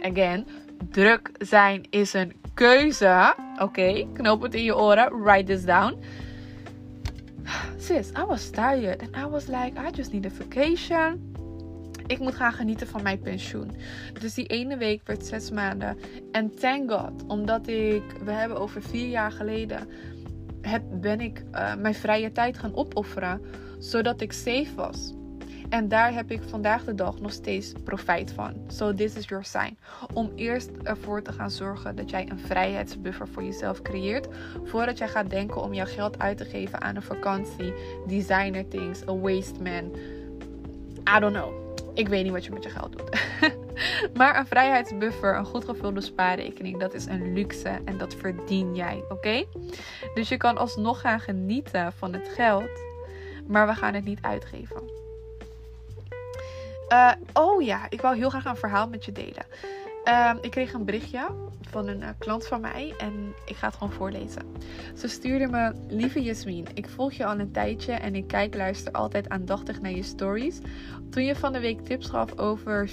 Again, 0.02 0.46
druk 0.90 1.30
zijn 1.38 1.86
is 1.90 2.12
een 2.12 2.32
keuze. 2.54 3.34
Oké, 3.58 4.06
knoop 4.12 4.42
het 4.42 4.54
in 4.54 4.64
je 4.64 4.76
oren. 4.76 5.22
Write 5.22 5.52
this 5.52 5.64
down 5.64 5.96
sis, 7.78 8.10
I 8.10 8.24
was 8.24 8.50
tired. 8.50 9.02
And 9.02 9.16
I 9.16 9.30
was 9.30 9.46
like, 9.46 9.78
I 9.78 9.90
just 9.90 10.12
need 10.12 10.26
a 10.26 10.30
vacation. 10.30 11.34
Ik 12.06 12.18
moet 12.18 12.34
gaan 12.34 12.52
genieten 12.52 12.86
van 12.86 13.02
mijn 13.02 13.20
pensioen. 13.20 13.70
Dus 14.20 14.34
die 14.34 14.46
ene 14.46 14.76
week 14.76 15.00
werd 15.04 15.26
zes 15.26 15.50
maanden. 15.50 15.98
En 16.32 16.54
thank 16.54 16.90
God, 16.90 17.26
omdat 17.26 17.68
ik, 17.68 18.02
we 18.24 18.30
hebben 18.30 18.58
over 18.58 18.82
vier 18.82 19.08
jaar 19.08 19.32
geleden, 19.32 19.88
heb, 20.60 20.82
ben 21.00 21.20
ik 21.20 21.42
uh, 21.52 21.74
mijn 21.74 21.94
vrije 21.94 22.32
tijd 22.32 22.58
gaan 22.58 22.74
opofferen. 22.74 23.40
Zodat 23.78 24.20
ik 24.20 24.32
safe 24.32 24.74
was. 24.74 25.14
En 25.68 25.88
daar 25.88 26.12
heb 26.12 26.30
ik 26.30 26.42
vandaag 26.42 26.84
de 26.84 26.94
dag 26.94 27.20
nog 27.20 27.32
steeds 27.32 27.72
profijt 27.84 28.32
van. 28.32 28.54
So 28.68 28.94
this 28.94 29.14
is 29.14 29.28
your 29.28 29.44
sign. 29.44 29.78
Om 30.12 30.32
eerst 30.34 30.70
ervoor 30.82 31.22
te 31.22 31.32
gaan 31.32 31.50
zorgen 31.50 31.96
dat 31.96 32.10
jij 32.10 32.28
een 32.30 32.38
vrijheidsbuffer 32.38 33.28
voor 33.28 33.44
jezelf 33.44 33.82
creëert. 33.82 34.28
Voordat 34.64 34.98
jij 34.98 35.08
gaat 35.08 35.30
denken 35.30 35.62
om 35.62 35.74
jouw 35.74 35.86
geld 35.86 36.18
uit 36.18 36.36
te 36.36 36.44
geven 36.44 36.80
aan 36.80 36.96
een 36.96 37.02
vakantie, 37.02 37.72
designer 38.06 38.68
things, 38.68 39.08
a 39.08 39.16
waste 39.16 39.62
man. 39.62 39.90
I 41.16 41.20
don't 41.20 41.34
know. 41.34 41.64
Ik 41.94 42.08
weet 42.08 42.22
niet 42.22 42.32
wat 42.32 42.44
je 42.44 42.52
met 42.52 42.62
je 42.62 42.70
geld 42.70 42.98
doet. 42.98 43.10
maar 44.18 44.38
een 44.38 44.46
vrijheidsbuffer, 44.46 45.36
een 45.36 45.44
goed 45.44 45.64
gevulde 45.64 46.00
spaarrekening, 46.00 46.80
dat 46.80 46.94
is 46.94 47.06
een 47.06 47.32
luxe 47.32 47.78
en 47.84 47.98
dat 47.98 48.14
verdien 48.14 48.74
jij, 48.74 49.04
oké? 49.08 49.44
Dus 50.14 50.28
je 50.28 50.36
kan 50.36 50.56
alsnog 50.56 51.00
gaan 51.00 51.20
genieten 51.20 51.92
van 51.92 52.12
het 52.12 52.28
geld, 52.28 52.80
maar 53.46 53.66
we 53.66 53.74
gaan 53.74 53.94
het 53.94 54.04
niet 54.04 54.22
uitgeven. 54.22 55.05
Uh, 56.88 57.12
oh 57.32 57.62
ja, 57.62 57.86
ik 57.88 58.00
wou 58.00 58.16
heel 58.16 58.30
graag 58.30 58.44
een 58.44 58.56
verhaal 58.56 58.88
met 58.88 59.04
je 59.04 59.12
delen. 59.12 59.46
Uh, 60.04 60.32
ik 60.40 60.50
kreeg 60.50 60.72
een 60.72 60.84
berichtje 60.84 61.26
van 61.70 61.88
een 61.88 62.00
uh, 62.00 62.08
klant 62.18 62.46
van 62.46 62.60
mij 62.60 62.94
en 62.98 63.34
ik 63.44 63.56
ga 63.56 63.66
het 63.66 63.76
gewoon 63.76 63.92
voorlezen. 63.92 64.42
Ze 64.96 65.08
stuurde 65.08 65.46
me: 65.46 65.72
Lieve 65.88 66.22
Jasmin, 66.22 66.66
ik 66.74 66.88
volg 66.88 67.12
je 67.12 67.26
al 67.26 67.38
een 67.38 67.52
tijdje 67.52 67.92
en 67.92 68.14
ik 68.14 68.26
kijk, 68.26 68.54
luister 68.54 68.92
altijd 68.92 69.28
aandachtig 69.28 69.80
naar 69.80 69.90
je 69.90 70.02
stories. 70.02 70.60
Toen 71.10 71.24
je 71.24 71.36
van 71.36 71.52
de 71.52 71.60
week 71.60 71.80
tips 71.80 72.06
gaf 72.06 72.38
over, 72.38 72.88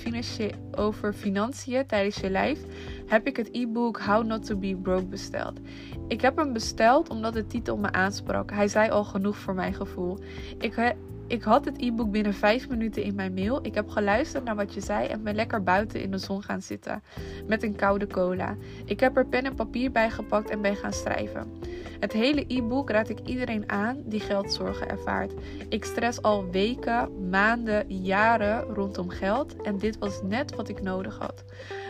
over 0.72 1.14
financiën 1.14 1.86
tijdens 1.86 2.16
je 2.16 2.32
live, 2.32 2.66
heb 3.08 3.28
ik 3.28 3.38
het 3.38 3.50
e-book 3.52 4.00
How 4.00 4.26
Not 4.26 4.46
to 4.46 4.56
Be 4.56 4.76
Broke 4.76 5.06
besteld. 5.06 5.60
Ik 6.08 6.22
heb 6.22 6.38
hem 6.38 6.54
besteld 6.54 7.10
omdat 7.10 7.34
de 7.34 7.48
titel 7.48 7.78
me 7.78 7.92
aansprak. 7.92 8.52
Hij 8.52 8.68
zei 8.68 8.90
al 8.90 9.04
genoeg 9.04 9.38
voor 9.38 9.54
mijn 9.54 9.74
gevoel. 9.74 10.20
Ik, 10.58 10.96
ik 11.28 11.44
had 11.44 11.66
het 11.66 11.82
e-book 11.82 12.12
binnen 12.12 12.34
5 12.34 12.70
minuten 12.70 13.04
in 13.04 13.16
mijn 13.16 13.34
mail. 13.34 13.66
Ik 13.66 13.76
heb 13.76 13.90
geluisterd 13.90 14.44
naar 14.44 14.56
wat 14.56 14.74
je 14.74 14.82
zei 14.82 15.08
en 15.08 15.24
ben 15.24 15.36
lekker 15.36 15.64
buiten 15.64 16.02
in 16.02 16.12
de 16.12 16.18
zon 16.18 16.44
gaan 16.44 16.62
zitten. 16.62 17.04
Met 17.48 17.64
een 17.64 17.76
koude 17.76 18.08
cola. 18.08 18.56
Ik 18.86 19.00
heb 19.00 19.18
er 19.18 19.26
pen 19.26 19.44
en 19.44 19.56
papier 19.56 19.92
bij 19.92 20.10
gepakt 20.10 20.50
en 20.50 20.62
ben 20.62 20.76
gaan 20.76 20.94
schrijven. 20.94 21.52
Het 22.00 22.12
hele 22.12 22.46
e-book 22.48 22.90
raad 22.90 23.10
ik 23.10 23.20
iedereen 23.20 23.70
aan 23.70 24.02
die 24.06 24.20
geldzorgen 24.20 24.90
ervaart. 24.90 25.34
Ik 25.70 25.86
stress 25.86 26.22
al 26.22 26.50
weken, 26.52 27.30
maanden, 27.30 27.86
jaren 27.88 28.62
rondom 28.62 29.10
geld. 29.10 29.62
En 29.62 29.78
dit 29.78 29.98
was 29.98 30.22
net 30.24 30.56
wat 30.56 30.70
ik 30.70 30.82
nodig 30.82 31.18
had. 31.18 31.44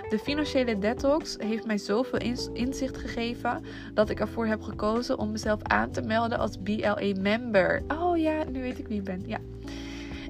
De 0.10 0.20
financiële 0.20 0.80
detox 0.80 1.36
heeft 1.38 1.66
mij 1.66 1.78
zoveel 1.78 2.20
inzicht 2.54 2.98
gegeven 2.98 3.64
dat 3.94 4.10
ik 4.10 4.20
ervoor 4.20 4.46
heb 4.46 4.62
gekozen 4.62 5.18
om 5.18 5.32
mezelf 5.32 5.64
aan 5.64 5.92
te 5.92 6.02
melden 6.02 6.38
als 6.38 6.58
BLA 6.64 7.14
member. 7.22 7.84
Oh 7.88 8.18
ja, 8.18 8.44
nu 8.44 8.62
weet 8.62 8.80
ik 8.80 8.88
wie 8.88 8.98
ik 8.98 9.04
ben. 9.04 9.23
Ja. 9.26 9.40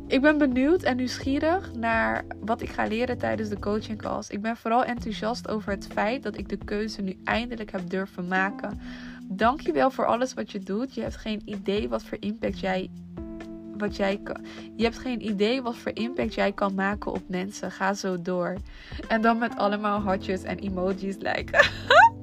Ik 0.07 0.21
ben 0.21 0.37
benieuwd 0.37 0.83
en 0.83 0.97
nieuwsgierig 0.97 1.73
naar 1.73 2.25
wat 2.39 2.61
ik 2.61 2.69
ga 2.69 2.85
leren 2.85 3.17
tijdens 3.17 3.49
de 3.49 3.59
coaching 3.59 3.97
calls. 3.97 4.29
Ik 4.29 4.41
ben 4.41 4.57
vooral 4.57 4.83
enthousiast 4.83 5.49
over 5.49 5.71
het 5.71 5.87
feit 5.91 6.23
dat 6.23 6.37
ik 6.37 6.49
de 6.49 6.57
keuze 6.57 7.01
nu 7.01 7.17
eindelijk 7.23 7.71
heb 7.71 7.89
durven 7.89 8.27
maken. 8.27 8.81
Dankjewel 9.23 9.91
voor 9.91 10.05
alles 10.05 10.33
wat 10.33 10.51
je 10.51 10.59
doet. 10.59 10.95
Je 10.95 11.01
hebt 11.01 11.15
geen 11.15 11.41
idee 11.45 11.89
wat 11.89 12.03
voor 12.03 12.17
impact 12.19 12.59
jij 12.59 12.89
wat 13.77 13.95
jij 13.95 14.19
kan. 14.23 14.45
Je 14.75 14.83
hebt 14.83 14.99
geen 14.99 15.25
idee 15.25 15.61
wat 15.61 15.75
voor 15.75 15.91
impact 15.93 16.33
jij 16.33 16.51
kan 16.51 16.73
maken 16.73 17.11
op 17.11 17.21
mensen. 17.27 17.71
Ga 17.71 17.93
zo 17.93 18.21
door. 18.21 18.57
En 19.07 19.21
dan 19.21 19.37
met 19.37 19.57
allemaal 19.57 19.99
hartjes 19.99 20.43
en 20.43 20.57
emojis 20.57 21.15
lijken. 21.19 21.65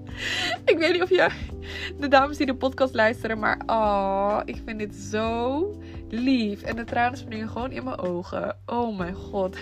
ik 0.72 0.78
weet 0.78 0.92
niet 0.92 1.02
of 1.02 1.08
je 1.08 1.28
de 1.98 2.08
dames 2.08 2.36
die 2.36 2.46
de 2.46 2.54
podcast 2.54 2.94
luisteren, 2.94 3.38
maar 3.38 3.60
oh, 3.66 4.40
ik 4.44 4.56
vind 4.64 4.78
dit 4.78 4.94
zo 4.94 5.82
lief. 6.12 6.62
En 6.62 6.76
de 6.76 6.84
tranen 6.84 7.18
springen 7.18 7.48
gewoon 7.48 7.70
in 7.70 7.84
mijn 7.84 7.98
ogen. 7.98 8.56
Oh 8.66 8.98
mijn 8.98 9.14
god. 9.14 9.56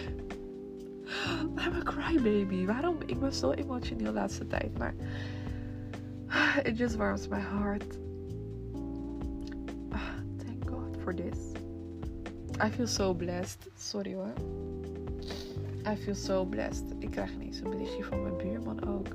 I'm 1.38 1.74
a 1.74 1.82
crybaby. 1.82 2.66
Waarom? 2.66 2.96
Ik 3.06 3.20
ben 3.20 3.32
zo 3.32 3.50
emotioneel 3.50 4.06
de 4.06 4.12
laatste 4.12 4.46
tijd. 4.46 4.78
Maar 4.78 4.94
it 6.62 6.78
just 6.78 6.96
warms 6.96 7.28
my 7.28 7.40
heart. 7.40 7.98
Ah, 9.90 10.00
thank 10.36 10.70
God 10.70 10.96
for 11.02 11.14
this. 11.14 11.38
I 12.64 12.70
feel 12.70 12.86
so 12.86 13.14
blessed. 13.14 13.68
Sorry 13.76 14.14
hoor. 14.14 14.32
I 15.92 15.96
feel 15.96 16.14
so 16.14 16.44
blessed. 16.44 16.84
Ik 16.98 17.10
krijg 17.10 17.32
ineens 17.32 17.60
een 17.60 17.70
berichtje 17.70 18.04
van 18.04 18.22
mijn 18.22 18.36
buurman 18.36 18.88
ook. 18.88 19.06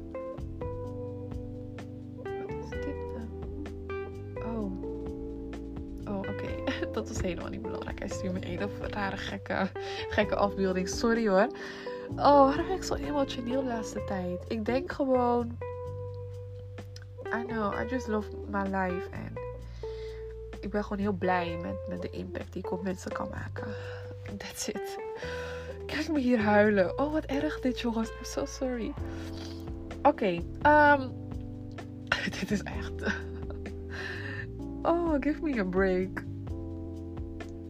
dat 6.92 7.10
is 7.10 7.22
helemaal 7.22 7.50
niet 7.50 7.62
belangrijk. 7.62 8.00
Hij 8.00 8.08
stuurt 8.08 8.34
me 8.34 8.66
of 8.66 8.88
rare 8.88 9.18
gekke, 9.18 9.68
gekke 10.10 10.36
afbeelding. 10.36 10.90
Sorry 10.90 11.28
hoor. 11.28 11.48
Oh, 12.10 12.16
waarom 12.16 12.68
ben 12.68 12.76
ik 12.76 12.84
zo 12.84 12.94
emotioneel 12.94 13.62
de 13.62 13.68
laatste 13.68 14.04
tijd? 14.04 14.46
Ik 14.48 14.66
denk 14.66 14.92
gewoon... 14.92 15.58
I 17.36 17.46
know, 17.46 17.74
I 17.82 17.86
just 17.90 18.08
love 18.08 18.30
my 18.50 18.64
life. 18.64 19.10
En 19.12 19.34
ik 20.60 20.70
ben 20.70 20.84
gewoon 20.84 21.00
heel 21.00 21.14
blij 21.14 21.58
met, 21.62 21.76
met 21.88 22.02
de 22.02 22.10
impact 22.10 22.54
die 22.54 22.64
ik 22.64 22.72
op 22.72 22.84
mensen 22.84 23.12
kan 23.12 23.28
maken. 23.32 23.68
That's 24.38 24.68
it. 24.68 24.98
Kijk 25.86 26.10
me 26.10 26.20
hier 26.20 26.40
huilen. 26.40 27.00
Oh, 27.00 27.12
wat 27.12 27.26
erg 27.26 27.60
dit, 27.60 27.80
jongens. 27.80 28.10
I'm 28.10 28.26
so 28.26 28.46
sorry. 28.46 28.94
Oké, 30.02 30.42
um, 30.66 31.12
dit 32.40 32.52
is 32.52 32.64
echt... 32.64 33.14
oh, 34.84 35.16
give 35.20 35.42
me 35.42 35.60
a 35.60 35.64
break 35.64 36.24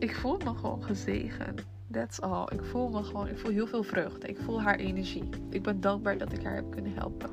ik 0.04 0.16
voel 0.16 0.38
me 0.38 0.54
gewoon 0.56 0.84
gezegend. 0.84 1.66
That's 1.92 2.20
all. 2.20 2.48
Ik 2.52 2.64
voel 2.64 2.90
me 2.90 3.04
gewoon, 3.04 3.28
ik 3.28 3.38
voel 3.38 3.52
heel 3.52 3.68
veel 3.68 3.84
vreugde. 3.84 4.28
Ik 4.28 4.38
voel 4.38 4.62
haar 4.62 4.76
energie. 4.76 5.24
Ik 5.50 5.62
ben 5.62 5.82
dankbaar 5.82 6.18
dat 6.18 6.34
ik 6.34 6.44
haar 6.44 6.56
heb 6.56 6.72
kunnen 6.72 6.94
helpen. 6.94 7.30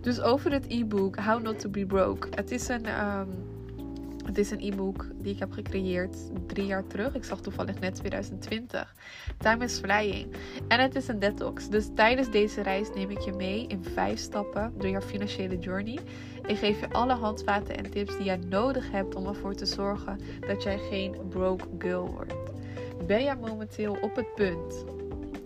Dus 0.00 0.20
over 0.20 0.52
het 0.52 0.64
e-book 0.68 1.16
How 1.16 1.42
Not 1.42 1.60
to 1.60 1.68
Be 1.68 1.86
Broke. 1.86 2.28
Het 2.34 2.50
is 2.50 2.68
een, 2.68 3.04
um, 3.04 3.28
het 4.24 4.38
is 4.38 4.50
een 4.50 4.60
e-book 4.60 5.06
die 5.14 5.32
ik 5.32 5.38
heb 5.38 5.52
gecreëerd 5.52 6.16
drie 6.46 6.66
jaar 6.66 6.86
terug. 6.86 7.14
Ik 7.14 7.24
zag 7.24 7.40
toevallig 7.40 7.80
net 7.80 7.94
2020. 7.94 8.94
Time 9.38 9.64
is 9.64 9.78
flying. 9.78 10.36
En 10.68 10.80
het 10.80 10.94
is 10.94 11.08
een 11.08 11.18
detox. 11.18 11.68
Dus 11.68 11.88
tijdens 11.94 12.30
deze 12.30 12.60
reis 12.60 12.88
neem 12.94 13.10
ik 13.10 13.20
je 13.20 13.32
mee 13.32 13.66
in 13.66 13.84
vijf 13.84 14.18
stappen 14.18 14.72
door 14.78 14.88
jouw 14.88 15.00
financiële 15.00 15.58
journey. 15.58 15.98
Ik 16.46 16.56
geef 16.56 16.80
je 16.80 16.90
alle 16.90 17.14
handvaten 17.14 17.76
en 17.76 17.90
tips 17.90 18.16
die 18.16 18.24
jij 18.24 18.36
nodig 18.36 18.90
hebt 18.90 19.14
om 19.14 19.26
ervoor 19.26 19.54
te 19.54 19.66
zorgen 19.66 20.18
dat 20.40 20.62
jij 20.62 20.78
geen 20.78 21.16
broke 21.28 21.64
girl 21.78 22.06
wordt. 22.06 22.34
Ben 23.06 23.22
jij 23.22 23.36
momenteel 23.36 23.96
op 24.00 24.16
het 24.16 24.34
punt 24.34 24.84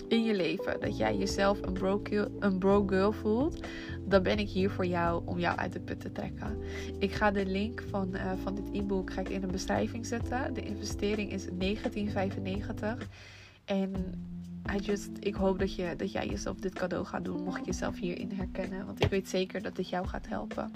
in 0.09 0.25
je 0.25 0.35
leven 0.35 0.81
dat 0.81 0.97
jij 0.97 1.17
jezelf 1.17 1.63
een 1.63 1.73
broke, 1.73 2.31
een 2.39 2.59
broke 2.59 2.95
girl 2.95 3.13
voelt, 3.13 3.67
dan 4.05 4.23
ben 4.23 4.39
ik 4.39 4.49
hier 4.49 4.71
voor 4.71 4.87
jou 4.87 5.23
om 5.25 5.39
jou 5.39 5.59
uit 5.59 5.73
de 5.73 5.81
put 5.81 6.01
te 6.01 6.13
trekken. 6.13 6.59
Ik 6.99 7.13
ga 7.13 7.31
de 7.31 7.47
link 7.47 7.85
van, 7.91 8.09
uh, 8.13 8.33
van 8.43 8.55
dit 8.55 8.69
e-book 8.73 9.11
in 9.11 9.41
de 9.41 9.47
beschrijving 9.47 10.07
zetten. 10.07 10.55
De 10.55 10.63
investering 10.63 11.33
is 11.33 11.47
1995. 11.53 13.09
En 13.65 13.95
Just, 14.81 15.09
ik 15.21 15.35
hoop 15.35 15.59
dat, 15.59 15.75
je, 15.75 15.95
dat 15.97 16.13
jij 16.13 16.27
jezelf 16.27 16.57
dit 16.57 16.75
cadeau 16.75 17.05
gaat 17.05 17.25
doen. 17.25 17.43
Mocht 17.43 17.59
je 17.59 17.65
jezelf 17.65 17.99
hierin 17.99 18.33
herkennen. 18.35 18.87
Want 18.87 19.05
ik 19.05 19.11
weet 19.11 19.29
zeker 19.29 19.63
dat 19.63 19.77
dit 19.77 19.89
jou 19.89 20.07
gaat 20.07 20.29
helpen. 20.29 20.71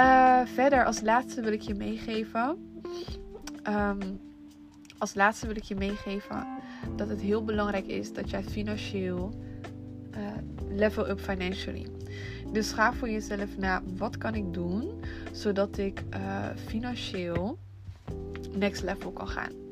Uh, 0.00 0.40
verder, 0.44 0.84
als 0.84 1.00
laatste 1.00 1.40
wil 1.40 1.52
ik 1.52 1.60
je 1.60 1.74
meegeven. 1.74 2.56
Um, 3.68 4.20
als 4.98 5.14
laatste 5.14 5.46
wil 5.46 5.56
ik 5.56 5.62
je 5.62 5.74
meegeven 5.74 6.46
dat 6.96 7.08
het 7.08 7.20
heel 7.20 7.44
belangrijk 7.44 7.86
is 7.86 8.12
dat 8.12 8.30
jij 8.30 8.42
financieel 8.42 9.34
uh, 10.16 10.20
level 10.68 11.08
up 11.08 11.20
financially. 11.20 11.86
Dus 12.52 12.72
ga 12.72 12.92
voor 12.92 13.10
jezelf 13.10 13.56
na, 13.56 13.82
wat 13.96 14.18
kan 14.18 14.34
ik 14.34 14.54
doen 14.54 14.90
zodat 15.32 15.78
ik 15.78 16.02
uh, 16.14 16.46
financieel 16.66 17.58
next 18.52 18.82
level 18.82 19.10
kan 19.10 19.28
gaan. 19.28 19.63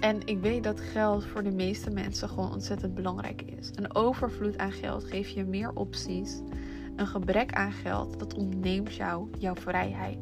En 0.00 0.26
ik 0.26 0.40
weet 0.40 0.64
dat 0.64 0.80
geld 0.80 1.24
voor 1.24 1.42
de 1.42 1.50
meeste 1.50 1.90
mensen 1.90 2.28
gewoon 2.28 2.52
ontzettend 2.52 2.94
belangrijk 2.94 3.42
is. 3.42 3.70
Een 3.74 3.94
overvloed 3.94 4.58
aan 4.58 4.72
geld 4.72 5.04
geeft 5.04 5.32
je 5.32 5.44
meer 5.44 5.70
opties. 5.74 6.40
Een 6.96 7.06
gebrek 7.06 7.52
aan 7.52 7.72
geld, 7.72 8.18
dat 8.18 8.34
ontneemt 8.34 8.94
jou 8.94 9.28
jouw 9.38 9.54
vrijheid. 9.54 10.18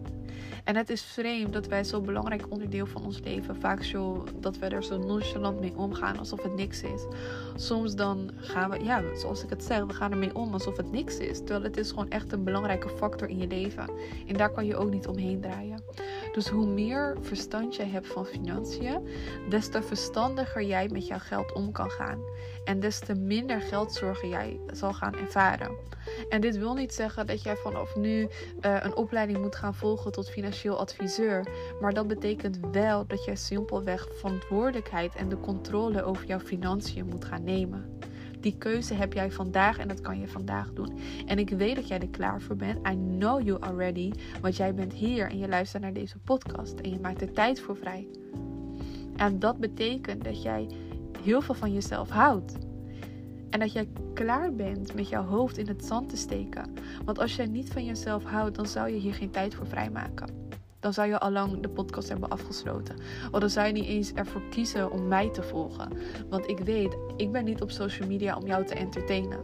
En 0.64 0.76
het 0.76 0.90
is 0.90 1.02
vreemd 1.02 1.52
dat 1.52 1.66
wij 1.66 1.84
zo'n 1.84 2.04
belangrijk 2.04 2.50
onderdeel 2.50 2.86
van 2.86 3.04
ons 3.04 3.20
leven 3.24 3.56
vaak 3.56 3.82
zo 3.82 4.24
dat 4.40 4.58
we 4.58 4.66
er 4.66 4.84
zo 4.84 4.98
nonchalant 4.98 5.60
mee 5.60 5.76
omgaan 5.76 6.18
alsof 6.18 6.42
het 6.42 6.54
niks 6.54 6.82
is. 6.82 7.06
Soms 7.54 7.94
dan 7.94 8.30
gaan 8.36 8.70
we, 8.70 8.84
ja, 8.84 9.02
zoals 9.14 9.42
ik 9.42 9.50
het 9.50 9.64
zeg, 9.64 9.84
we 9.84 9.92
gaan 9.92 10.10
ermee 10.10 10.34
om 10.34 10.52
alsof 10.52 10.76
het 10.76 10.90
niks 10.90 11.18
is. 11.18 11.38
Terwijl 11.38 11.62
het 11.62 11.76
is 11.76 11.88
gewoon 11.88 12.10
echt 12.10 12.32
een 12.32 12.44
belangrijke 12.44 12.88
factor 12.88 13.28
in 13.28 13.38
je 13.38 13.46
leven. 13.46 13.90
En 14.26 14.36
daar 14.36 14.50
kan 14.50 14.66
je 14.66 14.76
ook 14.76 14.90
niet 14.90 15.06
omheen 15.06 15.40
draaien. 15.40 15.82
Dus 16.32 16.48
hoe 16.48 16.66
meer 16.66 17.16
verstand 17.20 17.76
je 17.76 17.84
hebt 17.84 18.06
van 18.06 18.26
financiën, 18.26 19.08
des 19.48 19.68
te 19.68 19.82
verstandiger 19.82 20.62
jij 20.62 20.88
met 20.88 21.06
jouw 21.06 21.18
geld 21.18 21.52
om 21.52 21.72
kan 21.72 21.90
gaan. 21.90 22.18
En 22.64 22.80
des 22.80 22.98
te 22.98 23.14
minder 23.14 23.60
geldzorgen 23.60 24.28
jij 24.28 24.60
zal 24.66 24.92
gaan 24.92 25.14
ervaren. 25.14 25.76
En 26.28 26.40
dit 26.40 26.58
wil 26.58 26.74
niet 26.74 26.94
zeggen 26.94 27.26
dat 27.26 27.42
jij 27.42 27.56
vanaf 27.56 27.96
nu 27.96 28.20
uh, 28.20 28.28
een 28.60 28.96
opleiding 28.96 29.38
moet 29.38 29.56
gaan 29.56 29.74
volgen 29.74 30.12
tot 30.12 30.30
financieel 30.30 30.78
adviseur. 30.78 31.46
Maar 31.80 31.94
dat 31.94 32.06
betekent 32.06 32.58
wel 32.72 33.06
dat 33.06 33.24
jij 33.24 33.36
simpelweg 33.36 34.08
verantwoordelijkheid 34.14 35.14
en 35.14 35.28
de 35.28 35.40
controle 35.40 36.02
over 36.02 36.26
jouw 36.26 36.40
financiën 36.40 37.06
moet 37.06 37.24
gaan 37.24 37.44
nemen. 37.44 37.98
Die 38.42 38.58
keuze 38.58 38.94
heb 38.94 39.12
jij 39.12 39.30
vandaag 39.30 39.78
en 39.78 39.88
dat 39.88 40.00
kan 40.00 40.20
je 40.20 40.28
vandaag 40.28 40.72
doen. 40.72 40.98
En 41.26 41.38
ik 41.38 41.50
weet 41.50 41.76
dat 41.76 41.88
jij 41.88 42.00
er 42.00 42.08
klaar 42.08 42.40
voor 42.40 42.56
bent. 42.56 42.88
I 42.88 42.96
know 43.18 43.42
you 43.42 43.60
already. 43.60 44.12
Want 44.40 44.56
jij 44.56 44.74
bent 44.74 44.92
hier 44.92 45.30
en 45.30 45.38
je 45.38 45.48
luistert 45.48 45.82
naar 45.82 45.92
deze 45.92 46.18
podcast 46.18 46.80
en 46.80 46.90
je 46.90 47.00
maakt 47.00 47.20
er 47.20 47.32
tijd 47.32 47.60
voor 47.60 47.76
vrij. 47.76 48.08
En 49.16 49.38
dat 49.38 49.58
betekent 49.58 50.24
dat 50.24 50.42
jij 50.42 50.68
heel 51.22 51.40
veel 51.40 51.54
van 51.54 51.72
jezelf 51.72 52.08
houdt. 52.08 52.58
En 53.50 53.60
dat 53.60 53.72
jij 53.72 53.88
klaar 54.14 54.54
bent 54.54 54.94
met 54.94 55.08
jouw 55.08 55.24
hoofd 55.24 55.58
in 55.58 55.68
het 55.68 55.84
zand 55.84 56.08
te 56.08 56.16
steken. 56.16 56.72
Want 57.04 57.18
als 57.18 57.36
jij 57.36 57.46
niet 57.46 57.72
van 57.72 57.84
jezelf 57.84 58.24
houdt, 58.24 58.56
dan 58.56 58.66
zou 58.66 58.88
je 58.88 58.98
hier 58.98 59.14
geen 59.14 59.30
tijd 59.30 59.54
voor 59.54 59.66
vrijmaken. 59.66 60.41
Dan 60.82 60.92
zou 60.92 61.08
je 61.08 61.18
al 61.18 61.30
lang 61.30 61.60
de 61.60 61.68
podcast 61.68 62.08
hebben 62.08 62.28
afgesloten. 62.28 62.96
Of 63.30 63.40
dan 63.40 63.50
zou 63.50 63.66
je 63.66 63.72
niet 63.72 63.84
eens 63.84 64.12
ervoor 64.12 64.42
kiezen 64.50 64.90
om 64.90 65.08
mij 65.08 65.30
te 65.30 65.42
volgen. 65.42 65.88
Want 66.28 66.48
ik 66.48 66.58
weet, 66.58 66.96
ik 67.16 67.32
ben 67.32 67.44
niet 67.44 67.62
op 67.62 67.70
social 67.70 68.08
media 68.08 68.36
om 68.36 68.46
jou 68.46 68.66
te 68.66 68.74
entertainen. 68.74 69.38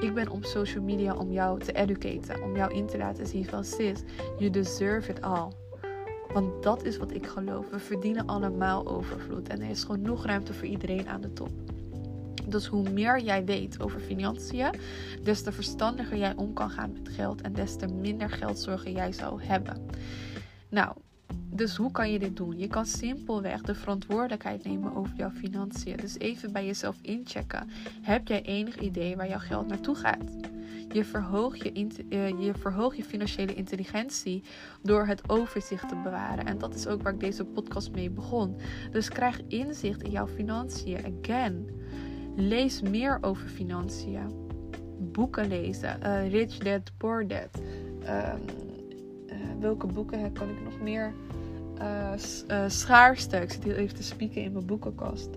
Ik 0.00 0.14
ben 0.14 0.28
op 0.28 0.44
social 0.44 0.82
media 0.82 1.14
om 1.14 1.32
jou 1.32 1.60
te 1.60 1.72
educaten. 1.72 2.42
Om 2.42 2.56
jou 2.56 2.74
in 2.74 2.86
te 2.86 2.98
laten 2.98 3.26
zien 3.26 3.44
van 3.44 3.64
sis, 3.64 4.02
you 4.38 4.50
deserve 4.50 5.10
it 5.10 5.22
all. 5.22 5.48
Want 6.32 6.62
dat 6.62 6.84
is 6.84 6.96
wat 6.96 7.14
ik 7.14 7.26
geloof. 7.26 7.70
We 7.70 7.78
verdienen 7.78 8.26
allemaal 8.26 8.86
overvloed. 8.86 9.48
En 9.48 9.60
er 9.60 9.70
is 9.70 9.84
genoeg 9.84 10.24
ruimte 10.24 10.54
voor 10.54 10.68
iedereen 10.68 11.08
aan 11.08 11.20
de 11.20 11.32
top. 11.32 11.50
Dus 12.46 12.66
hoe 12.66 12.90
meer 12.90 13.20
jij 13.20 13.44
weet 13.44 13.82
over 13.82 14.00
financiën, 14.00 14.74
des 15.22 15.42
te 15.42 15.52
verstandiger 15.52 16.18
jij 16.18 16.32
om 16.36 16.52
kan 16.52 16.70
gaan 16.70 16.92
met 16.92 17.08
geld 17.08 17.40
en 17.40 17.52
des 17.52 17.76
te 17.76 17.86
minder 17.86 18.30
geldzorgen 18.30 18.92
jij 18.92 19.12
zou 19.12 19.42
hebben. 19.42 19.86
Nou, 20.68 20.96
dus 21.56 21.76
hoe 21.76 21.90
kan 21.90 22.12
je 22.12 22.18
dit 22.18 22.36
doen? 22.36 22.58
Je 22.58 22.68
kan 22.68 22.86
simpelweg 22.86 23.60
de 23.60 23.74
verantwoordelijkheid 23.74 24.64
nemen 24.64 24.96
over 24.96 25.16
jouw 25.16 25.30
financiën. 25.30 25.96
Dus 25.96 26.18
even 26.18 26.52
bij 26.52 26.66
jezelf 26.66 26.96
inchecken. 27.02 27.70
Heb 28.02 28.28
jij 28.28 28.42
enig 28.42 28.78
idee 28.78 29.16
waar 29.16 29.28
jouw 29.28 29.38
geld 29.38 29.66
naartoe 29.66 29.94
gaat? 29.94 30.30
Je 30.92 31.04
verhoogt 31.04 31.62
je, 31.62 31.72
uh, 32.08 32.28
je, 32.28 32.52
je 32.96 33.04
financiële 33.04 33.54
intelligentie 33.54 34.42
door 34.82 35.06
het 35.06 35.28
overzicht 35.28 35.88
te 35.88 35.96
bewaren. 35.96 36.46
En 36.46 36.58
dat 36.58 36.74
is 36.74 36.86
ook 36.86 37.02
waar 37.02 37.12
ik 37.12 37.20
deze 37.20 37.44
podcast 37.44 37.90
mee 37.90 38.10
begon. 38.10 38.56
Dus 38.90 39.08
krijg 39.08 39.40
inzicht 39.48 40.02
in 40.02 40.10
jouw 40.10 40.26
financiën. 40.26 41.18
Again, 41.22 41.70
lees 42.36 42.82
meer 42.82 43.18
over 43.20 43.48
financiën. 43.48 44.48
Boeken 44.98 45.48
lezen. 45.48 45.98
Uh, 46.02 46.30
Rich 46.30 46.58
Dad, 46.58 46.92
Poor 46.96 47.26
Dad. 47.26 47.60
Um, 48.02 48.75
welke 49.60 49.86
boeken 49.86 50.32
kan 50.32 50.48
ik 50.48 50.62
nog 50.64 50.80
meer? 50.80 51.12
Uh, 51.78 52.12
uh, 52.50 52.64
schaarste. 52.66 53.36
Ik 53.36 53.50
zit 53.50 53.64
hier 53.64 53.76
even 53.76 53.96
te 53.96 54.02
spieken 54.02 54.42
in 54.42 54.52
mijn 54.52 54.66
boekenkast. 54.66 55.28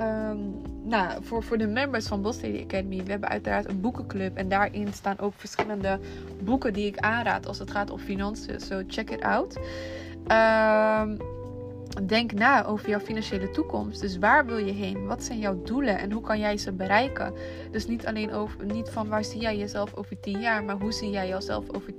Um, 0.00 0.60
nou, 0.82 1.24
voor, 1.24 1.42
voor 1.42 1.58
de 1.58 1.66
members 1.66 2.06
van 2.06 2.22
Lady 2.22 2.62
Academy, 2.62 3.02
we 3.04 3.10
hebben 3.10 3.28
uiteraard 3.28 3.68
een 3.68 3.80
boekenclub. 3.80 4.36
En 4.36 4.48
daarin 4.48 4.92
staan 4.92 5.18
ook 5.18 5.32
verschillende 5.36 5.98
boeken 6.42 6.72
die 6.72 6.86
ik 6.86 6.98
aanraad 6.98 7.46
als 7.46 7.58
het 7.58 7.70
gaat 7.70 7.90
om 7.90 7.98
financiën. 7.98 8.60
So 8.60 8.82
check 8.86 9.10
it 9.10 9.22
out. 9.22 9.58
Ehm, 10.26 11.16
denk 12.06 12.32
na 12.32 12.64
over 12.64 12.88
jouw 12.88 13.00
financiële 13.00 13.50
toekomst. 13.50 14.00
Dus 14.00 14.18
waar 14.18 14.46
wil 14.46 14.56
je 14.56 14.72
heen? 14.72 15.06
Wat 15.06 15.22
zijn 15.22 15.38
jouw 15.38 15.62
doelen 15.62 15.98
en 15.98 16.12
hoe 16.12 16.22
kan 16.22 16.38
jij 16.38 16.56
ze 16.56 16.72
bereiken? 16.72 17.34
Dus 17.70 17.86
niet 17.86 18.06
alleen 18.06 18.32
over, 18.32 18.64
niet 18.64 18.90
van 18.90 19.08
waar 19.08 19.24
zie 19.24 19.40
jij 19.40 19.56
jezelf 19.56 19.94
over 19.94 20.20
10 20.20 20.40
jaar, 20.40 20.64
maar 20.64 20.76
hoe 20.76 20.92
zie 20.92 21.10
jij 21.10 21.28
jezelf 21.28 21.70
over 21.74 21.94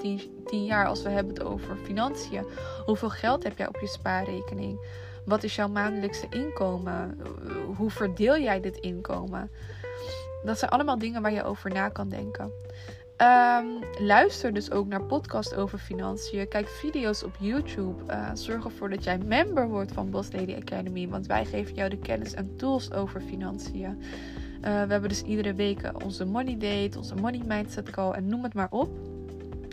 10 0.46 0.66
jaar 0.66 0.88
als 0.88 1.04
we 1.04 1.10
hebben 1.10 1.34
het 1.34 1.44
over 1.44 1.78
financiën? 1.84 2.46
Hoeveel 2.86 3.10
geld 3.10 3.44
heb 3.44 3.58
jij 3.58 3.68
op 3.68 3.78
je 3.80 3.88
spaarrekening? 3.88 4.80
Wat 5.26 5.44
is 5.44 5.56
jouw 5.56 5.68
maandelijkse 5.68 6.28
inkomen? 6.30 7.20
Hoe 7.76 7.90
verdeel 7.90 8.38
jij 8.38 8.62
dit 8.62 8.78
inkomen? 8.78 9.52
Dat 10.44 10.60
zijn 10.60 10.72
allemaal 10.72 10.98
dingen 10.98 11.22
waar 11.22 11.34
je 11.34 11.44
over 11.44 11.72
na 11.72 11.90
kan 11.90 12.10
denken. 12.10 12.52
Um, 13.18 13.80
luister 14.00 14.54
dus 14.54 14.72
ook 14.72 14.88
naar 14.88 15.04
podcasts 15.04 15.54
over 15.54 15.78
financiën. 15.78 16.48
Kijk 16.48 16.68
video's 16.68 17.24
op 17.24 17.36
YouTube. 17.40 18.04
Uh, 18.14 18.30
zorg 18.34 18.66
ervoor 18.66 18.90
dat 18.90 19.04
jij 19.04 19.18
member 19.18 19.68
wordt 19.68 19.92
van 19.92 20.10
Boss 20.10 20.32
Lady 20.32 20.56
Academy. 20.56 21.08
Want 21.08 21.26
wij 21.26 21.46
geven 21.46 21.76
jou 21.76 21.90
de 21.90 21.98
kennis 21.98 22.34
en 22.34 22.56
tools 22.56 22.92
over 22.92 23.22
financiën. 23.22 23.86
Uh, 23.86 23.98
we 24.62 24.70
hebben 24.70 25.10
dus 25.10 25.22
iedere 25.22 25.54
week 25.54 25.92
onze 26.04 26.26
money 26.26 26.58
date, 26.58 26.98
onze 26.98 27.16
money 27.16 27.42
mindset 27.48 27.90
call 27.90 28.12
en 28.12 28.28
noem 28.28 28.44
het 28.44 28.54
maar 28.54 28.68
op. 28.70 28.90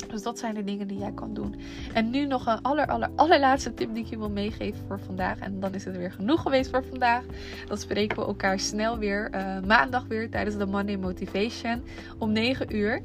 Dus 0.09 0.23
dat 0.23 0.39
zijn 0.39 0.55
de 0.55 0.65
dingen 0.65 0.87
die 0.87 0.99
jij 0.99 1.13
kan 1.13 1.35
doen. 1.35 1.55
En 1.93 2.11
nu 2.11 2.27
nog 2.27 2.47
een 2.47 2.63
aller, 2.63 2.87
aller, 2.87 3.11
allerlaatste 3.17 3.75
tip 3.75 3.95
die 3.95 4.05
ik 4.05 4.11
je 4.11 4.19
wil 4.19 4.31
meegeven 4.31 4.85
voor 4.87 5.01
vandaag. 5.01 5.39
En 5.39 5.61
dan 5.61 5.75
is 5.75 5.85
het 5.85 5.97
weer 5.97 6.13
genoeg 6.13 6.43
geweest 6.43 6.71
voor 6.71 6.85
vandaag. 6.85 7.25
Dan 7.69 7.79
spreken 7.79 8.19
we 8.19 8.25
elkaar 8.25 8.59
snel 8.61 8.99
weer. 8.99 9.31
Maandag 9.67 10.07
weer 10.07 10.31
tijdens 10.31 10.57
de 10.57 10.67
Monday 10.67 10.97
Motivation 10.97 11.83
om 12.19 12.33
9 12.33 12.77
uur. 12.77 13.03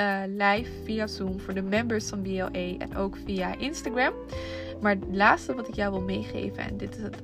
Uh, 0.00 0.20
live 0.26 0.70
via 0.84 1.06
Zoom 1.06 1.40
voor 1.40 1.54
de 1.54 1.62
members 1.62 2.08
van 2.08 2.22
BLE 2.22 2.76
en 2.78 2.96
ook 2.96 3.16
via 3.24 3.58
Instagram. 3.58 4.12
Maar 4.80 4.94
het 4.94 5.04
laatste 5.10 5.54
wat 5.54 5.68
ik 5.68 5.74
jou 5.74 5.92
wil 5.92 6.00
meegeven, 6.00 6.62
en 6.62 6.76
dit 6.76 6.96
is 6.96 7.02
het 7.02 7.16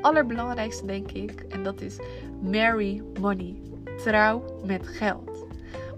allerbelangrijkste 0.00 0.86
denk 0.86 1.10
ik, 1.10 1.40
en 1.40 1.62
dat 1.62 1.80
is 1.80 1.96
marry 2.42 3.02
money. 3.20 3.54
Trouw 4.04 4.60
met 4.64 4.86
geld. 4.86 5.46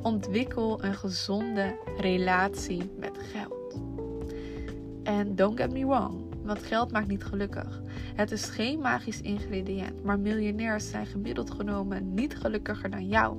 Ontwikkel 0.03 0.85
een 0.85 0.95
gezonde 0.95 1.77
relatie 2.01 2.91
met 2.99 3.19
geld. 3.33 3.81
En 5.03 5.37
don't 5.37 5.61
get 5.61 5.73
me 5.73 5.87
wrong, 5.87 6.25
want 6.43 6.63
geld 6.63 6.93
maakt 6.93 7.09
niet 7.09 7.25
gelukkig. 7.25 7.83
Het 8.15 8.31
is 8.31 8.45
geen 8.45 8.81
magisch 8.81 9.21
ingrediënt, 9.21 10.05
maar 10.05 10.19
miljonairs 10.19 10.91
zijn 10.91 11.07
gemiddeld 11.07 11.51
genomen 11.51 12.15
niet 12.15 12.37
gelukkiger 12.37 12.91
dan 12.91 13.09
jou. 13.09 13.37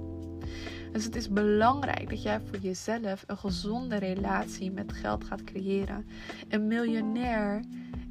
Dus 0.91 1.04
het 1.04 1.15
is 1.15 1.30
belangrijk 1.30 2.10
dat 2.10 2.21
jij 2.21 2.39
voor 2.39 2.58
jezelf 2.58 3.23
een 3.28 3.38
gezonde 3.38 3.95
relatie 3.95 4.71
met 4.71 4.93
geld 4.93 5.23
gaat 5.23 5.43
creëren. 5.43 6.06
Een 6.47 6.67
miljonair 6.67 7.63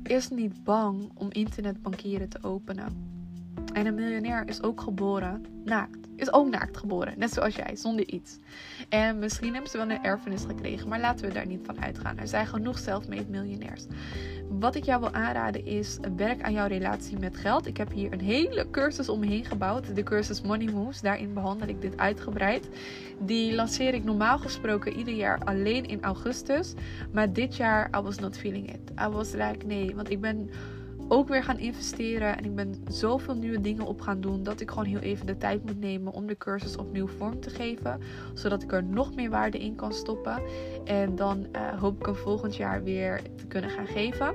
is 0.03 0.29
niet 0.29 0.65
bang 0.65 1.11
om 1.15 1.31
internetbankieren 1.31 2.29
te 2.29 2.43
openen. 2.43 3.17
En 3.73 3.87
een 3.87 3.95
miljonair 3.95 4.49
is 4.49 4.63
ook 4.63 4.81
geboren 4.81 5.45
naakt. 5.65 6.08
Is 6.19 6.33
ook 6.33 6.49
naakt 6.49 6.77
geboren, 6.77 7.15
net 7.17 7.33
zoals 7.33 7.55
jij, 7.55 7.77
zonder 7.77 8.07
iets. 8.07 8.39
En 8.89 9.19
misschien 9.19 9.53
hebben 9.53 9.71
ze 9.71 9.77
wel 9.77 9.91
een 9.91 10.05
erfenis 10.05 10.45
gekregen, 10.45 10.89
maar 10.89 11.01
laten 11.01 11.27
we 11.27 11.35
daar 11.35 11.47
niet 11.47 11.67
van 11.67 11.83
uitgaan. 11.83 12.19
Er 12.19 12.29
zijn 12.29 12.47
genoeg 12.47 12.79
self-made 12.79 13.27
miljonairs. 13.29 13.87
Wat 14.49 14.75
ik 14.75 14.85
jou 14.85 15.01
wil 15.01 15.13
aanraden 15.13 15.67
is, 15.67 15.99
werk 16.17 16.43
aan 16.43 16.53
jouw 16.53 16.67
relatie 16.67 17.19
met 17.19 17.37
geld. 17.37 17.67
Ik 17.67 17.77
heb 17.77 17.93
hier 17.93 18.13
een 18.13 18.21
hele 18.21 18.71
cursus 18.71 19.09
omheen 19.09 19.45
gebouwd. 19.45 19.97
De 19.97 20.03
cursus 20.03 20.41
Money 20.41 20.73
Moves. 20.73 21.01
Daarin 21.01 21.35
behandel 21.35 21.69
ik 21.69 21.81
dit 21.81 21.97
uitgebreid. 21.97 22.69
Die 23.19 23.55
lanceer 23.55 23.95
ik 23.95 24.05
normaal 24.05 24.39
gesproken 24.39 24.97
ieder 24.97 25.15
jaar 25.15 25.45
alleen 25.45 25.87
in 25.87 26.03
augustus. 26.03 26.75
Maar 27.13 27.33
dit 27.33 27.57
jaar, 27.57 27.91
I 27.99 28.01
was 28.01 28.19
not 28.19 28.37
feeling 28.37 28.73
it. 28.73 28.91
I 29.01 29.09
was 29.09 29.33
like, 29.33 29.67
nee, 29.67 29.95
want 29.95 30.11
ik 30.11 30.21
ben 30.21 30.51
ook 31.09 31.29
weer 31.29 31.43
gaan 31.43 31.59
investeren. 31.59 32.39
En 32.39 32.45
ik 32.45 32.55
ben 32.55 32.75
zoveel 32.89 33.35
nieuwe 33.35 33.61
dingen 33.61 33.87
op 33.87 34.01
gaan 34.01 34.21
doen. 34.21 34.43
Dat 34.43 34.61
ik 34.61 34.69
gewoon 34.69 34.85
heel 34.85 34.99
even 34.99 35.27
de 35.27 35.37
tijd 35.37 35.65
moet 35.65 35.81
nemen 35.81 36.13
om 36.13 36.27
de 36.27 36.37
cursus 36.37 36.77
opnieuw 36.77 37.07
vorm 37.07 37.41
te 37.41 37.51
geven. 37.51 38.01
Zodat 38.35 38.63
ik 38.63 38.73
er 38.73 38.85
nog 38.85 39.15
meer 39.15 39.31
waarde 39.31 39.59
in 39.59 39.75
kan 39.75 39.93
stoppen. 39.93 40.43
En 40.85 41.17
dan 41.17 41.47
uh, 41.53 41.81
hoop 41.81 41.99
ik 41.99 42.07
hem 42.07 42.15
volgend 42.15 42.57
jaar 42.57 42.83
weer 42.83 43.23
te 43.37 43.47
kunnen 43.47 43.71
gaan 43.71 43.87
geven. 43.87 44.35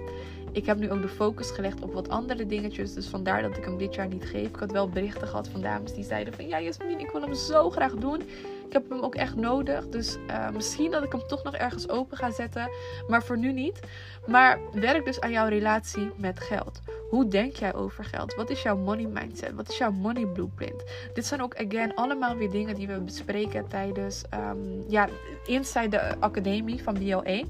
Ik 0.51 0.65
heb 0.65 0.77
nu 0.77 0.91
ook 0.91 1.01
de 1.01 1.07
focus 1.07 1.51
gelegd 1.51 1.81
op 1.81 1.93
wat 1.93 2.09
andere 2.09 2.45
dingetjes. 2.45 2.93
Dus 2.93 3.07
vandaar 3.07 3.41
dat 3.41 3.57
ik 3.57 3.65
hem 3.65 3.77
dit 3.77 3.95
jaar 3.95 4.07
niet 4.07 4.25
geef. 4.25 4.47
Ik 4.47 4.55
had 4.55 4.71
wel 4.71 4.89
berichten 4.89 5.27
gehad 5.27 5.47
van 5.47 5.61
dames 5.61 5.93
die 5.93 6.03
zeiden 6.03 6.33
van... 6.33 6.47
Ja 6.47 6.61
Jasmin, 6.61 6.99
ik 6.99 7.11
wil 7.11 7.21
hem 7.21 7.33
zo 7.33 7.69
graag 7.69 7.93
doen. 7.93 8.21
Ik 8.65 8.73
heb 8.73 8.89
hem 8.89 8.99
ook 8.99 9.15
echt 9.15 9.35
nodig. 9.35 9.87
Dus 9.87 10.17
uh, 10.29 10.49
misschien 10.49 10.91
dat 10.91 11.03
ik 11.03 11.11
hem 11.11 11.27
toch 11.27 11.43
nog 11.43 11.55
ergens 11.55 11.89
open 11.89 12.17
ga 12.17 12.31
zetten. 12.31 12.69
Maar 13.07 13.23
voor 13.23 13.37
nu 13.37 13.51
niet. 13.51 13.79
Maar 14.27 14.59
werk 14.71 15.05
dus 15.05 15.21
aan 15.21 15.31
jouw 15.31 15.47
relatie 15.47 16.11
met 16.17 16.39
geld. 16.39 16.79
Hoe 17.09 17.27
denk 17.27 17.55
jij 17.55 17.73
over 17.73 18.03
geld? 18.03 18.35
Wat 18.35 18.49
is 18.49 18.61
jouw 18.61 18.77
money 18.77 19.07
mindset? 19.07 19.53
Wat 19.53 19.69
is 19.69 19.77
jouw 19.77 19.91
money 19.91 20.25
blueprint? 20.25 20.83
Dit 21.13 21.25
zijn 21.25 21.41
ook, 21.41 21.55
again, 21.55 21.95
allemaal 21.95 22.35
weer 22.35 22.51
dingen 22.51 22.75
die 22.75 22.87
we 22.87 22.99
bespreken 22.99 23.67
tijdens... 23.67 24.23
Um, 24.33 24.83
ja, 24.87 25.09
inside 25.45 25.89
de 25.89 26.19
academie 26.19 26.83
van 26.83 26.93
BLE. 26.93 27.45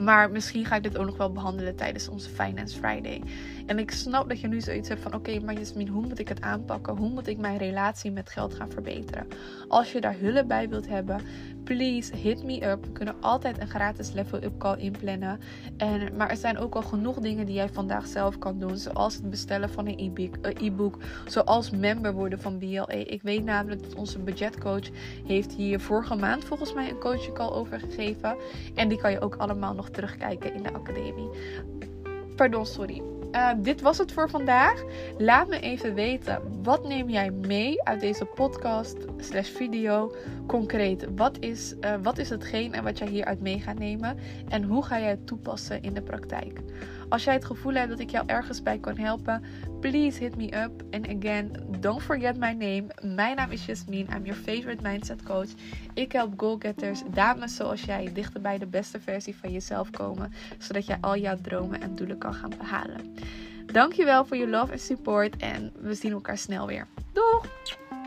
Maar 0.00 0.30
misschien 0.30 0.64
ga 0.64 0.76
ik 0.76 0.82
dit 0.82 0.98
ook 0.98 1.06
nog 1.06 1.16
wel 1.16 1.32
behandelen 1.32 1.76
tijdens 1.76 2.08
onze 2.08 2.30
Finance 2.30 2.78
Friday. 2.78 3.22
En 3.66 3.78
ik 3.78 3.90
snap 3.90 4.28
dat 4.28 4.40
je 4.40 4.48
nu 4.48 4.60
zoiets 4.60 4.88
hebt 4.88 5.00
van: 5.00 5.14
oké, 5.14 5.40
maar 5.40 5.54
Jasmin, 5.54 5.88
hoe 5.88 6.06
moet 6.06 6.18
ik 6.18 6.28
het 6.28 6.40
aanpakken? 6.40 6.96
Hoe 6.96 7.08
moet 7.08 7.26
ik 7.26 7.38
mijn 7.38 7.58
relatie 7.58 8.10
met 8.10 8.30
geld 8.30 8.54
gaan 8.54 8.70
verbeteren? 8.70 9.26
Als 9.68 9.92
je 9.92 10.00
daar 10.00 10.16
hulp 10.18 10.48
bij 10.48 10.68
wilt 10.68 10.88
hebben, 10.88 11.20
please 11.64 12.16
hit 12.16 12.44
me 12.44 12.66
up. 12.70 12.84
We 12.84 12.92
kunnen 12.92 13.14
altijd 13.20 13.60
een 13.60 13.68
gratis 13.68 14.12
level-up 14.12 14.58
call 14.58 14.78
inplannen. 14.78 15.40
En, 15.76 16.16
maar 16.16 16.30
er 16.30 16.36
zijn 16.36 16.58
ook 16.58 16.74
al 16.74 16.82
genoeg 16.82 17.18
dingen 17.18 17.46
die 17.46 17.54
jij 17.54 17.68
vandaag 17.68 18.06
zelf 18.06 18.38
kan 18.38 18.58
doen, 18.58 18.76
zoals 18.76 19.14
het 19.14 19.30
bestellen 19.30 19.70
van 19.70 19.86
een 19.86 20.32
eh, 20.42 20.66
e-book, 20.66 20.98
zoals 21.26 21.70
member 21.70 22.12
worden 22.12 22.40
van 22.40 22.58
BLE. 22.58 23.04
Ik 23.04 23.22
weet 23.22 23.44
namelijk 23.44 23.82
dat 23.82 23.94
onze 23.94 24.18
budgetcoach 24.18 24.88
heeft 25.26 25.52
hier 25.52 25.80
vorige 25.80 26.14
maand 26.14 26.44
volgens 26.44 26.74
mij 26.74 26.90
een 26.90 26.98
coaching 26.98 27.34
call 27.34 27.50
over 27.50 27.80
gegeven. 27.80 28.36
En 28.74 28.88
die 28.88 28.98
kan 28.98 29.10
je 29.10 29.20
ook 29.20 29.34
allemaal 29.36 29.74
nog 29.74 29.90
terugkijken 29.90 30.54
in 30.54 30.62
de 30.62 30.72
academie. 30.72 31.28
Pardon, 32.36 32.66
sorry. 32.66 33.13
Uh, 33.34 33.50
dit 33.56 33.80
was 33.80 33.98
het 33.98 34.12
voor 34.12 34.30
vandaag. 34.30 34.82
Laat 35.18 35.48
me 35.48 35.60
even 35.60 35.94
weten, 35.94 36.62
wat 36.62 36.88
neem 36.88 37.08
jij 37.08 37.30
mee 37.30 37.82
uit 37.82 38.00
deze 38.00 38.24
podcast 38.24 38.96
slash 39.16 39.48
video 39.48 40.14
concreet? 40.46 41.06
Wat 41.16 41.38
is, 41.38 41.74
uh, 41.80 41.94
wat 42.02 42.18
is 42.18 42.28
hetgeen 42.28 42.72
en 42.72 42.84
wat 42.84 42.98
jij 42.98 43.08
hieruit 43.08 43.40
mee 43.40 43.60
gaat 43.60 43.78
nemen? 43.78 44.18
En 44.48 44.62
hoe 44.62 44.84
ga 44.84 44.98
jij 44.98 45.08
het 45.08 45.26
toepassen 45.26 45.82
in 45.82 45.94
de 45.94 46.02
praktijk? 46.02 46.60
Als 47.08 47.24
jij 47.24 47.34
het 47.34 47.44
gevoel 47.44 47.72
hebt 47.72 47.88
dat 47.88 47.98
ik 47.98 48.10
jou 48.10 48.24
ergens 48.26 48.62
bij 48.62 48.78
kan 48.78 48.98
helpen, 48.98 49.44
please 49.80 50.18
hit 50.18 50.36
me 50.36 50.62
up. 50.62 50.82
And 50.90 51.08
again, 51.08 51.52
don't 51.80 52.02
forget 52.02 52.36
my 52.36 52.52
name. 52.52 52.84
Mijn 53.14 53.36
naam 53.36 53.50
is 53.50 53.66
Jasmine. 53.66 54.16
I'm 54.16 54.24
your 54.24 54.40
favorite 54.40 54.82
mindset 54.82 55.22
coach. 55.22 55.48
Ik 55.94 56.12
help 56.12 56.32
goalgetters, 56.36 57.02
dames 57.10 57.56
zoals 57.56 57.82
jij, 57.82 58.10
dichter 58.12 58.40
bij 58.40 58.58
de 58.58 58.66
beste 58.66 59.00
versie 59.00 59.36
van 59.36 59.52
jezelf 59.52 59.90
komen, 59.90 60.32
zodat 60.58 60.86
jij 60.86 60.98
al 61.00 61.16
jouw 61.16 61.36
dromen 61.42 61.80
en 61.80 61.94
doelen 61.94 62.18
kan 62.18 62.34
gaan 62.34 62.52
behalen. 62.58 63.14
Dankjewel 63.66 64.24
voor 64.24 64.36
je 64.36 64.48
love 64.48 64.72
en 64.72 64.78
support 64.78 65.36
en 65.36 65.72
we 65.80 65.94
zien 65.94 66.12
elkaar 66.12 66.38
snel 66.38 66.66
weer. 66.66 66.86
Doeg! 67.12 67.46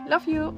Love 0.08 0.30
you! 0.30 0.54